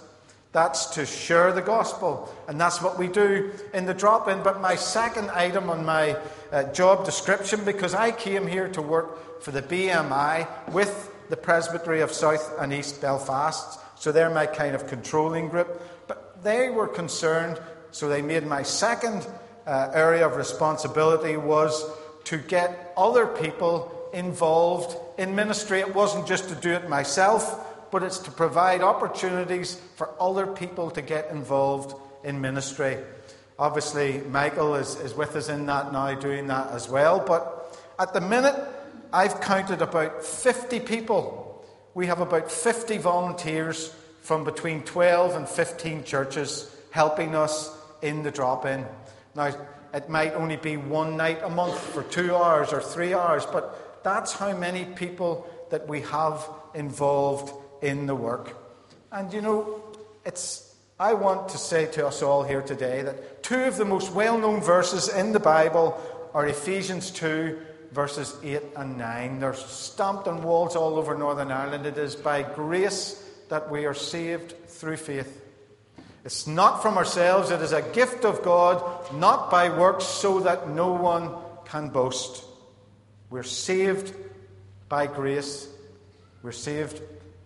That's 0.52 0.86
to 0.94 1.04
share 1.04 1.52
the 1.52 1.60
gospel, 1.60 2.34
and 2.48 2.58
that's 2.58 2.80
what 2.80 2.98
we 2.98 3.08
do 3.08 3.52
in 3.74 3.84
the 3.84 3.92
drop 3.92 4.26
in. 4.26 4.42
But 4.42 4.62
my 4.62 4.74
second 4.74 5.30
item 5.30 5.68
on 5.68 5.84
my 5.84 6.16
uh, 6.50 6.64
job 6.72 7.04
description, 7.04 7.62
because 7.64 7.94
I 7.94 8.12
came 8.12 8.46
here 8.46 8.68
to 8.70 8.80
work 8.80 9.42
for 9.42 9.50
the 9.50 9.62
BMI 9.62 10.48
with 10.72 11.12
the 11.28 11.36
Presbytery 11.36 12.00
of 12.00 12.10
South 12.10 12.58
and 12.58 12.72
East 12.72 13.02
Belfast, 13.02 13.78
so 13.96 14.12
they're 14.12 14.30
my 14.30 14.46
kind 14.46 14.74
of 14.74 14.86
controlling 14.86 15.48
group. 15.48 15.80
But 16.08 16.42
they 16.42 16.70
were 16.70 16.88
concerned, 16.88 17.60
so 17.92 18.08
they 18.08 18.22
made 18.22 18.46
my 18.46 18.62
second 18.62 19.26
uh, 19.66 19.90
area 19.94 20.26
of 20.26 20.36
responsibility 20.36 21.36
was 21.36 21.84
to 22.24 22.38
get 22.38 22.92
other 22.96 23.26
people 23.26 24.10
involved 24.12 24.96
in 25.18 25.34
ministry. 25.34 25.80
It 25.80 25.94
wasn't 25.94 26.26
just 26.26 26.48
to 26.48 26.54
do 26.54 26.72
it 26.72 26.88
myself 26.88 27.66
but 27.90 28.02
it's 28.02 28.18
to 28.18 28.30
provide 28.30 28.82
opportunities 28.82 29.80
for 29.96 30.10
other 30.20 30.46
people 30.46 30.90
to 30.92 31.02
get 31.02 31.30
involved 31.30 31.94
in 32.24 32.40
ministry. 32.40 32.98
Obviously, 33.58 34.18
Michael 34.18 34.76
is, 34.76 34.98
is 35.00 35.14
with 35.14 35.36
us 35.36 35.48
in 35.48 35.66
that 35.66 35.92
now, 35.92 36.14
doing 36.14 36.46
that 36.46 36.70
as 36.70 36.88
well. 36.88 37.22
But 37.26 37.78
at 37.98 38.14
the 38.14 38.20
minute, 38.20 38.56
I've 39.12 39.40
counted 39.40 39.82
about 39.82 40.24
50 40.24 40.80
people. 40.80 41.64
We 41.94 42.06
have 42.06 42.20
about 42.20 42.50
50 42.50 42.98
volunteers 42.98 43.94
from 44.22 44.44
between 44.44 44.82
12 44.82 45.34
and 45.34 45.48
15 45.48 46.04
churches 46.04 46.74
helping 46.90 47.34
us 47.34 47.76
in 48.02 48.22
the 48.22 48.30
drop 48.30 48.66
in. 48.66 48.84
Now, 49.34 49.52
it 49.92 50.08
might 50.08 50.34
only 50.34 50.56
be 50.56 50.76
one 50.76 51.16
night 51.16 51.40
a 51.42 51.50
month 51.50 51.78
for 51.78 52.02
two 52.04 52.34
hours 52.34 52.72
or 52.72 52.80
three 52.80 53.14
hours, 53.14 53.44
but 53.46 54.02
that's 54.04 54.32
how 54.32 54.56
many 54.56 54.84
people 54.84 55.48
that 55.70 55.88
we 55.88 56.02
have 56.02 56.48
involved 56.74 57.52
in 57.82 58.06
the 58.06 58.14
work. 58.14 58.56
And 59.12 59.32
you 59.32 59.40
know, 59.40 59.82
it's, 60.24 60.74
I 60.98 61.14
want 61.14 61.48
to 61.50 61.58
say 61.58 61.86
to 61.86 62.06
us 62.06 62.22
all 62.22 62.42
here 62.42 62.62
today 62.62 63.02
that 63.02 63.42
two 63.42 63.64
of 63.64 63.76
the 63.76 63.84
most 63.84 64.12
well 64.12 64.38
known 64.38 64.60
verses 64.60 65.08
in 65.08 65.32
the 65.32 65.40
Bible 65.40 66.00
are 66.34 66.46
Ephesians 66.46 67.10
2, 67.10 67.58
verses 67.92 68.36
8 68.42 68.62
and 68.76 68.96
9. 68.96 69.40
They're 69.40 69.54
stamped 69.54 70.28
on 70.28 70.42
walls 70.42 70.76
all 70.76 70.96
over 70.96 71.16
Northern 71.16 71.50
Ireland. 71.50 71.86
It 71.86 71.98
is 71.98 72.14
by 72.14 72.42
grace 72.42 73.24
that 73.48 73.70
we 73.70 73.84
are 73.84 73.94
saved 73.94 74.54
through 74.68 74.96
faith. 74.96 75.42
It's 76.24 76.46
not 76.46 76.82
from 76.82 76.98
ourselves, 76.98 77.50
it 77.50 77.62
is 77.62 77.72
a 77.72 77.82
gift 77.82 78.24
of 78.24 78.42
God, 78.42 78.82
not 79.14 79.50
by 79.50 79.70
works, 79.76 80.04
so 80.04 80.40
that 80.40 80.68
no 80.68 80.92
one 80.92 81.30
can 81.64 81.88
boast. 81.88 82.44
We're 83.30 83.42
saved 83.42 84.12
by 84.88 85.06
grace. 85.06 85.68
We're 86.42 86.52
saved 86.52 87.00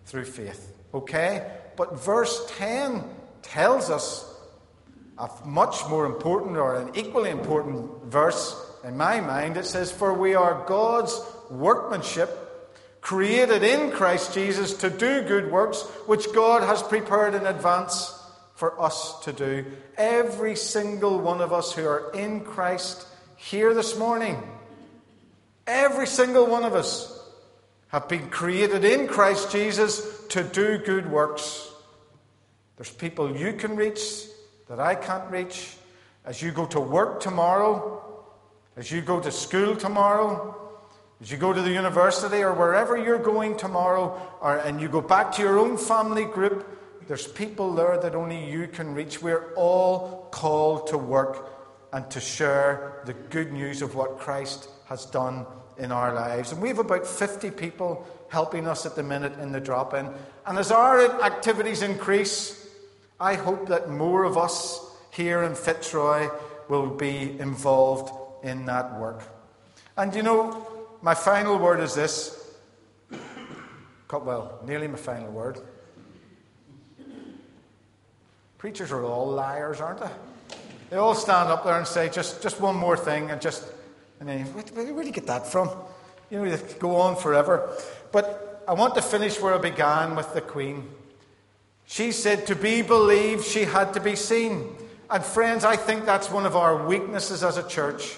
through 0.05 0.25
faith. 0.25 0.73
Okay? 0.93 1.49
But 1.77 1.99
verse 1.99 2.51
10 2.57 3.03
tells 3.43 3.89
us 3.89 4.31
a 5.17 5.29
much 5.45 5.87
more 5.87 6.05
important 6.05 6.57
or 6.57 6.75
an 6.75 6.91
equally 6.95 7.29
important 7.29 8.05
verse 8.05 8.59
in 8.83 8.97
my 8.97 9.21
mind. 9.21 9.55
It 9.55 9.65
says, 9.65 9.91
For 9.91 10.13
we 10.13 10.35
are 10.35 10.65
God's 10.65 11.17
workmanship, 11.49 12.29
created 12.99 13.63
in 13.63 13.91
Christ 13.91 14.33
Jesus 14.33 14.73
to 14.77 14.89
do 14.89 15.21
good 15.21 15.51
works, 15.51 15.83
which 16.07 16.33
God 16.33 16.63
has 16.63 16.83
prepared 16.83 17.35
in 17.35 17.45
advance 17.45 18.21
for 18.55 18.81
us 18.81 19.19
to 19.21 19.33
do. 19.33 19.65
Every 19.97 20.55
single 20.55 21.19
one 21.19 21.41
of 21.41 21.53
us 21.53 21.73
who 21.73 21.85
are 21.85 22.11
in 22.13 22.41
Christ 22.41 23.05
here 23.35 23.73
this 23.73 23.97
morning, 23.97 24.41
every 25.67 26.07
single 26.07 26.47
one 26.47 26.63
of 26.63 26.73
us 26.73 27.11
have 27.89 28.09
been 28.09 28.29
created 28.29 28.83
in 28.83 29.07
Christ 29.07 29.51
Jesus 29.51 30.25
to 30.29 30.43
do 30.43 30.77
good 30.77 31.09
works. 31.09 31.71
There's 32.77 32.91
people 32.91 33.35
you 33.35 33.53
can 33.53 33.75
reach 33.75 34.25
that 34.67 34.79
I 34.79 34.95
can't 34.95 35.29
reach. 35.31 35.77
As 36.25 36.41
you 36.41 36.51
go 36.51 36.65
to 36.67 36.79
work 36.79 37.19
tomorrow, 37.19 38.01
as 38.75 38.91
you 38.91 39.01
go 39.01 39.19
to 39.19 39.31
school 39.31 39.75
tomorrow, 39.75 40.55
as 41.21 41.31
you 41.31 41.37
go 41.37 41.53
to 41.53 41.61
the 41.61 41.71
university 41.71 42.43
or 42.43 42.53
wherever 42.53 42.97
you're 42.97 43.19
going 43.19 43.55
tomorrow, 43.55 44.19
or, 44.41 44.57
and 44.57 44.81
you 44.81 44.89
go 44.89 45.01
back 45.01 45.31
to 45.33 45.41
your 45.41 45.59
own 45.59 45.77
family 45.77 46.25
group, 46.25 46.67
there's 47.07 47.27
people 47.27 47.73
there 47.73 47.99
that 47.99 48.15
only 48.15 48.49
you 48.49 48.67
can 48.67 48.93
reach. 48.93 49.21
We're 49.21 49.53
all 49.55 50.27
called 50.31 50.87
to 50.87 50.97
work 50.97 51.51
and 51.93 52.09
to 52.11 52.19
share 52.19 53.01
the 53.05 53.13
good 53.13 53.53
news 53.53 53.81
of 53.81 53.95
what 53.95 54.17
Christ 54.17 54.69
has 54.87 55.05
done 55.05 55.45
in 55.77 55.91
our 55.91 56.13
lives. 56.13 56.51
And 56.51 56.61
we 56.61 56.67
have 56.69 56.79
about 56.79 57.05
50 57.05 57.51
people 57.51 58.07
helping 58.29 58.67
us 58.67 58.85
at 58.85 58.95
the 58.95 59.03
minute 59.03 59.37
in 59.39 59.51
the 59.51 59.59
drop 59.59 59.93
in. 59.93 60.09
And 60.45 60.57
as 60.57 60.71
our 60.71 61.21
activities 61.23 61.81
increase, 61.81 62.67
I 63.19 63.35
hope 63.35 63.67
that 63.69 63.89
more 63.89 64.23
of 64.23 64.37
us 64.37 64.79
here 65.11 65.43
in 65.43 65.55
Fitzroy 65.55 66.29
will 66.67 66.89
be 66.89 67.39
involved 67.39 68.11
in 68.43 68.65
that 68.65 68.99
work. 68.99 69.23
And 69.95 70.13
you 70.13 70.23
know, 70.23 70.67
my 71.01 71.13
final 71.13 71.57
word 71.57 71.79
is 71.79 71.93
this. 71.93 72.41
Well, 74.11 74.59
nearly 74.65 74.87
my 74.87 74.97
final 74.97 75.31
word. 75.31 75.59
Preachers 78.57 78.91
are 78.91 79.03
all 79.03 79.27
liars, 79.27 79.81
aren't 79.81 79.99
they? 79.99 80.09
They 80.89 80.97
all 80.97 81.15
stand 81.15 81.49
up 81.49 81.63
there 81.63 81.77
and 81.77 81.87
say, 81.87 82.09
just, 82.09 82.41
just 82.41 82.61
one 82.61 82.75
more 82.75 82.95
thing, 82.95 83.31
and 83.31 83.41
just, 83.41 83.63
and 84.19 84.29
then, 84.29 84.45
where, 84.45 84.93
where 84.93 85.03
did 85.03 85.07
you 85.07 85.13
get 85.13 85.27
that 85.27 85.47
from? 85.47 85.69
You 86.29 86.43
know, 86.43 86.55
they 86.55 86.73
go 86.79 86.95
on 86.95 87.15
forever. 87.15 87.69
But 88.11 88.63
I 88.67 88.73
want 88.73 88.95
to 88.95 89.01
finish 89.01 89.39
where 89.39 89.53
I 89.53 89.57
began 89.57 90.15
with 90.15 90.33
the 90.33 90.41
Queen. 90.41 90.87
She 91.85 92.11
said, 92.11 92.47
to 92.47 92.55
be 92.55 92.81
believed, 92.81 93.45
she 93.45 93.65
had 93.65 93.93
to 93.93 93.99
be 93.99 94.15
seen. 94.15 94.75
And 95.09 95.23
friends, 95.23 95.63
I 95.65 95.75
think 95.75 96.05
that's 96.05 96.31
one 96.31 96.45
of 96.45 96.55
our 96.55 96.87
weaknesses 96.87 97.43
as 97.43 97.57
a 97.57 97.67
church. 97.67 98.15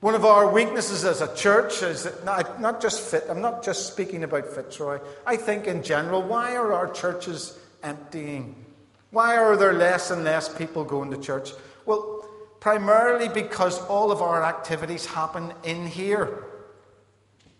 One 0.00 0.14
of 0.14 0.24
our 0.24 0.50
weaknesses 0.50 1.04
as 1.04 1.20
a 1.20 1.34
church 1.34 1.82
is 1.82 2.08
not, 2.24 2.60
not 2.60 2.80
just 2.80 3.00
fit. 3.00 3.24
I'm 3.28 3.40
not 3.40 3.64
just 3.64 3.92
speaking 3.92 4.24
about 4.24 4.46
Fitzroy. 4.46 5.00
I 5.26 5.36
think 5.36 5.66
in 5.66 5.82
general, 5.82 6.22
why 6.22 6.56
are 6.56 6.72
our 6.72 6.90
churches 6.90 7.58
emptying? 7.82 8.54
Why 9.10 9.36
are 9.36 9.56
there 9.56 9.72
less 9.72 10.10
and 10.10 10.24
less 10.24 10.48
people 10.48 10.84
going 10.84 11.10
to 11.10 11.18
church? 11.18 11.52
Well, 11.84 12.28
primarily 12.60 13.28
because 13.28 13.80
all 13.86 14.12
of 14.12 14.22
our 14.22 14.44
activities 14.44 15.06
happen 15.06 15.52
in 15.64 15.86
here. 15.86 16.44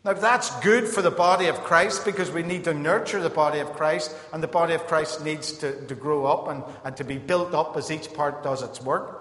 Now, 0.05 0.15
that's 0.15 0.49
good 0.61 0.89
for 0.89 1.03
the 1.03 1.11
body 1.11 1.49
of 1.49 1.63
Christ 1.63 2.07
because 2.07 2.31
we 2.31 2.43
need 2.43 2.65
to 2.65 2.73
nurture 2.73 3.21
the 3.21 3.29
body 3.29 3.59
of 3.59 3.75
Christ, 3.75 4.15
and 4.33 4.43
the 4.43 4.49
body 4.49 4.73
of 4.73 4.87
Christ 4.87 5.23
needs 5.23 5.53
to, 5.59 5.87
to 5.87 5.95
grow 5.95 6.25
up 6.25 6.49
and, 6.49 6.65
and 6.85 6.97
to 6.97 7.05
be 7.05 7.19
built 7.19 7.53
up 7.53 7.77
as 7.77 7.91
each 7.91 8.15
part 8.15 8.43
does 8.43 8.63
its 8.63 8.81
work. 8.81 9.21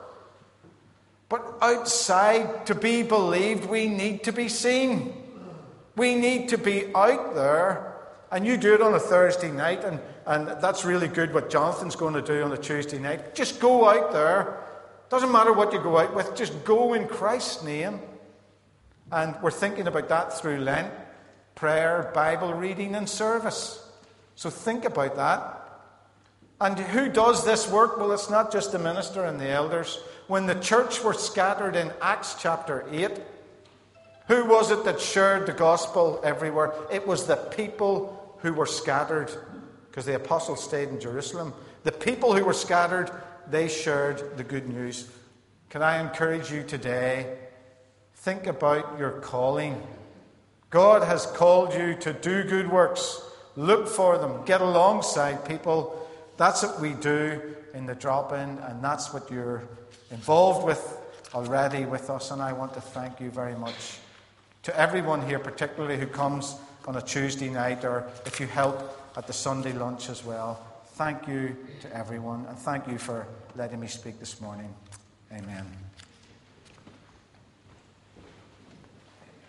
But 1.28 1.58
outside, 1.62 2.66
to 2.68 2.76
be 2.76 3.04
believed, 3.04 3.66
we 3.66 3.88
need 3.88 4.24
to 4.24 4.32
be 4.32 4.48
seen. 4.48 5.14
We 5.98 6.16
need 6.16 6.50
to 6.50 6.58
be 6.58 6.96
out 6.96 7.36
there. 7.36 7.89
And 8.32 8.46
you 8.46 8.58
do 8.58 8.74
it 8.74 8.82
on 8.82 8.94
a 8.94 9.00
Thursday 9.00 9.52
night, 9.52 9.84
and, 9.84 10.00
and 10.26 10.48
that's 10.62 10.86
really 10.86 11.08
good 11.08 11.34
what 11.34 11.50
Jonathan's 11.50 11.96
going 11.96 12.14
to 12.14 12.22
do 12.22 12.44
on 12.44 12.52
a 12.52 12.58
Tuesday 12.58 13.00
night. 13.00 13.34
Just 13.34 13.60
go 13.60 13.90
out 13.90 14.12
there. 14.12 14.64
Doesn't 15.10 15.32
matter 15.32 15.52
what 15.52 15.74
you 15.74 15.80
go 15.80 15.98
out 15.98 16.16
with, 16.16 16.36
just 16.36 16.64
go 16.64 16.94
in 16.94 17.08
Christ's 17.08 17.64
name. 17.64 18.00
And 19.12 19.36
we're 19.42 19.50
thinking 19.50 19.88
about 19.88 20.10
that 20.10 20.38
through 20.38 20.60
Lent 20.60 20.92
prayer, 21.56 22.10
Bible 22.14 22.54
reading, 22.54 22.96
and 22.96 23.10
service. 23.10 23.86
So 24.36 24.50
think 24.50 24.86
about 24.86 25.18
that. 25.18 25.60
And 26.62 26.80
who 26.80 27.10
does 27.10 27.44
this 27.44 27.70
work? 27.70 27.98
Well, 27.98 28.14
it's 28.14 28.30
not 28.30 28.52
just 28.52 28.72
the 28.72 28.80
minister 28.80 29.26
and 29.26 29.40
the 29.40 29.50
elders. 29.50 30.00
When 30.28 30.46
the 30.46 30.56
church 30.56 31.04
were 31.04 31.14
scattered 31.14 31.76
in 31.76 31.92
Acts 32.02 32.36
chapter 32.40 32.86
8, 32.92 33.20
who 34.28 34.46
was 34.46 34.72
it 34.72 34.86
that 34.86 35.02
shared 35.02 35.48
the 35.48 35.54
gospel 35.54 36.22
everywhere? 36.24 36.74
It 36.92 37.08
was 37.08 37.26
the 37.26 37.36
people 37.36 38.19
who 38.42 38.54
were 38.54 38.66
scattered, 38.66 39.32
because 39.90 40.06
the 40.06 40.16
apostles 40.16 40.64
stayed 40.64 40.90
in 40.90 41.00
Jerusalem. 41.00 41.54
The 41.84 41.92
people 41.92 42.36
who 42.36 42.44
were 42.44 42.54
scattered, 42.54 43.12
they 43.50 43.68
shared 43.68 44.38
the 44.38 44.44
good 44.44 44.68
news. 44.68 45.10
Can 45.70 45.82
I 45.82 46.00
encourage 46.00 46.52
you 46.52 46.64
today 46.64 47.38
Think 48.20 48.48
about 48.48 49.00
your 49.00 49.12
calling. 49.12 49.82
God 50.70 51.04
has 51.04 51.26
called 51.26 51.74
you 51.74 51.96
to 52.02 52.12
do 52.12 52.44
good 52.44 52.70
works. 52.70 53.22
Look 53.56 53.88
for 53.88 54.18
them. 54.18 54.44
Get 54.44 54.60
alongside 54.60 55.48
people. 55.48 56.06
That's 56.36 56.62
what 56.62 56.82
we 56.82 56.96
do 56.96 57.56
in 57.74 57.86
the 57.86 57.96
drop 57.96 58.34
in, 58.34 58.58
and 58.60 58.84
that's 58.84 59.14
what 59.14 59.32
you're 59.32 59.64
involved 60.12 60.66
with 60.66 60.98
already 61.34 61.86
with 61.86 62.10
us. 62.10 62.32
And 62.32 62.42
I 62.42 62.52
want 62.52 62.74
to 62.74 62.82
thank 62.82 63.22
you 63.22 63.32
very 63.32 63.56
much 63.56 64.00
to 64.64 64.78
everyone 64.78 65.26
here, 65.26 65.40
particularly 65.40 65.98
who 65.98 66.08
comes 66.08 66.56
on 66.90 66.96
a 66.96 67.02
Tuesday 67.04 67.50
night 67.50 67.86
or 67.86 68.10
if 68.26 68.40
you 68.40 68.48
help 68.48 69.00
at 69.16 69.28
the 69.28 69.34
Sunday 69.34 69.72
lunch 69.74 70.10
as 70.10 70.26
well. 70.26 70.60
Thank 70.94 71.28
you 71.28 71.56
to 71.82 71.96
everyone, 71.96 72.48
and 72.50 72.58
thank 72.58 72.88
you 72.88 72.98
for 72.98 73.28
letting 73.56 73.80
me 73.80 73.88
speak 73.88 74.20
this 74.20 74.42
morning. 74.42 74.74
Amen. 75.32 75.89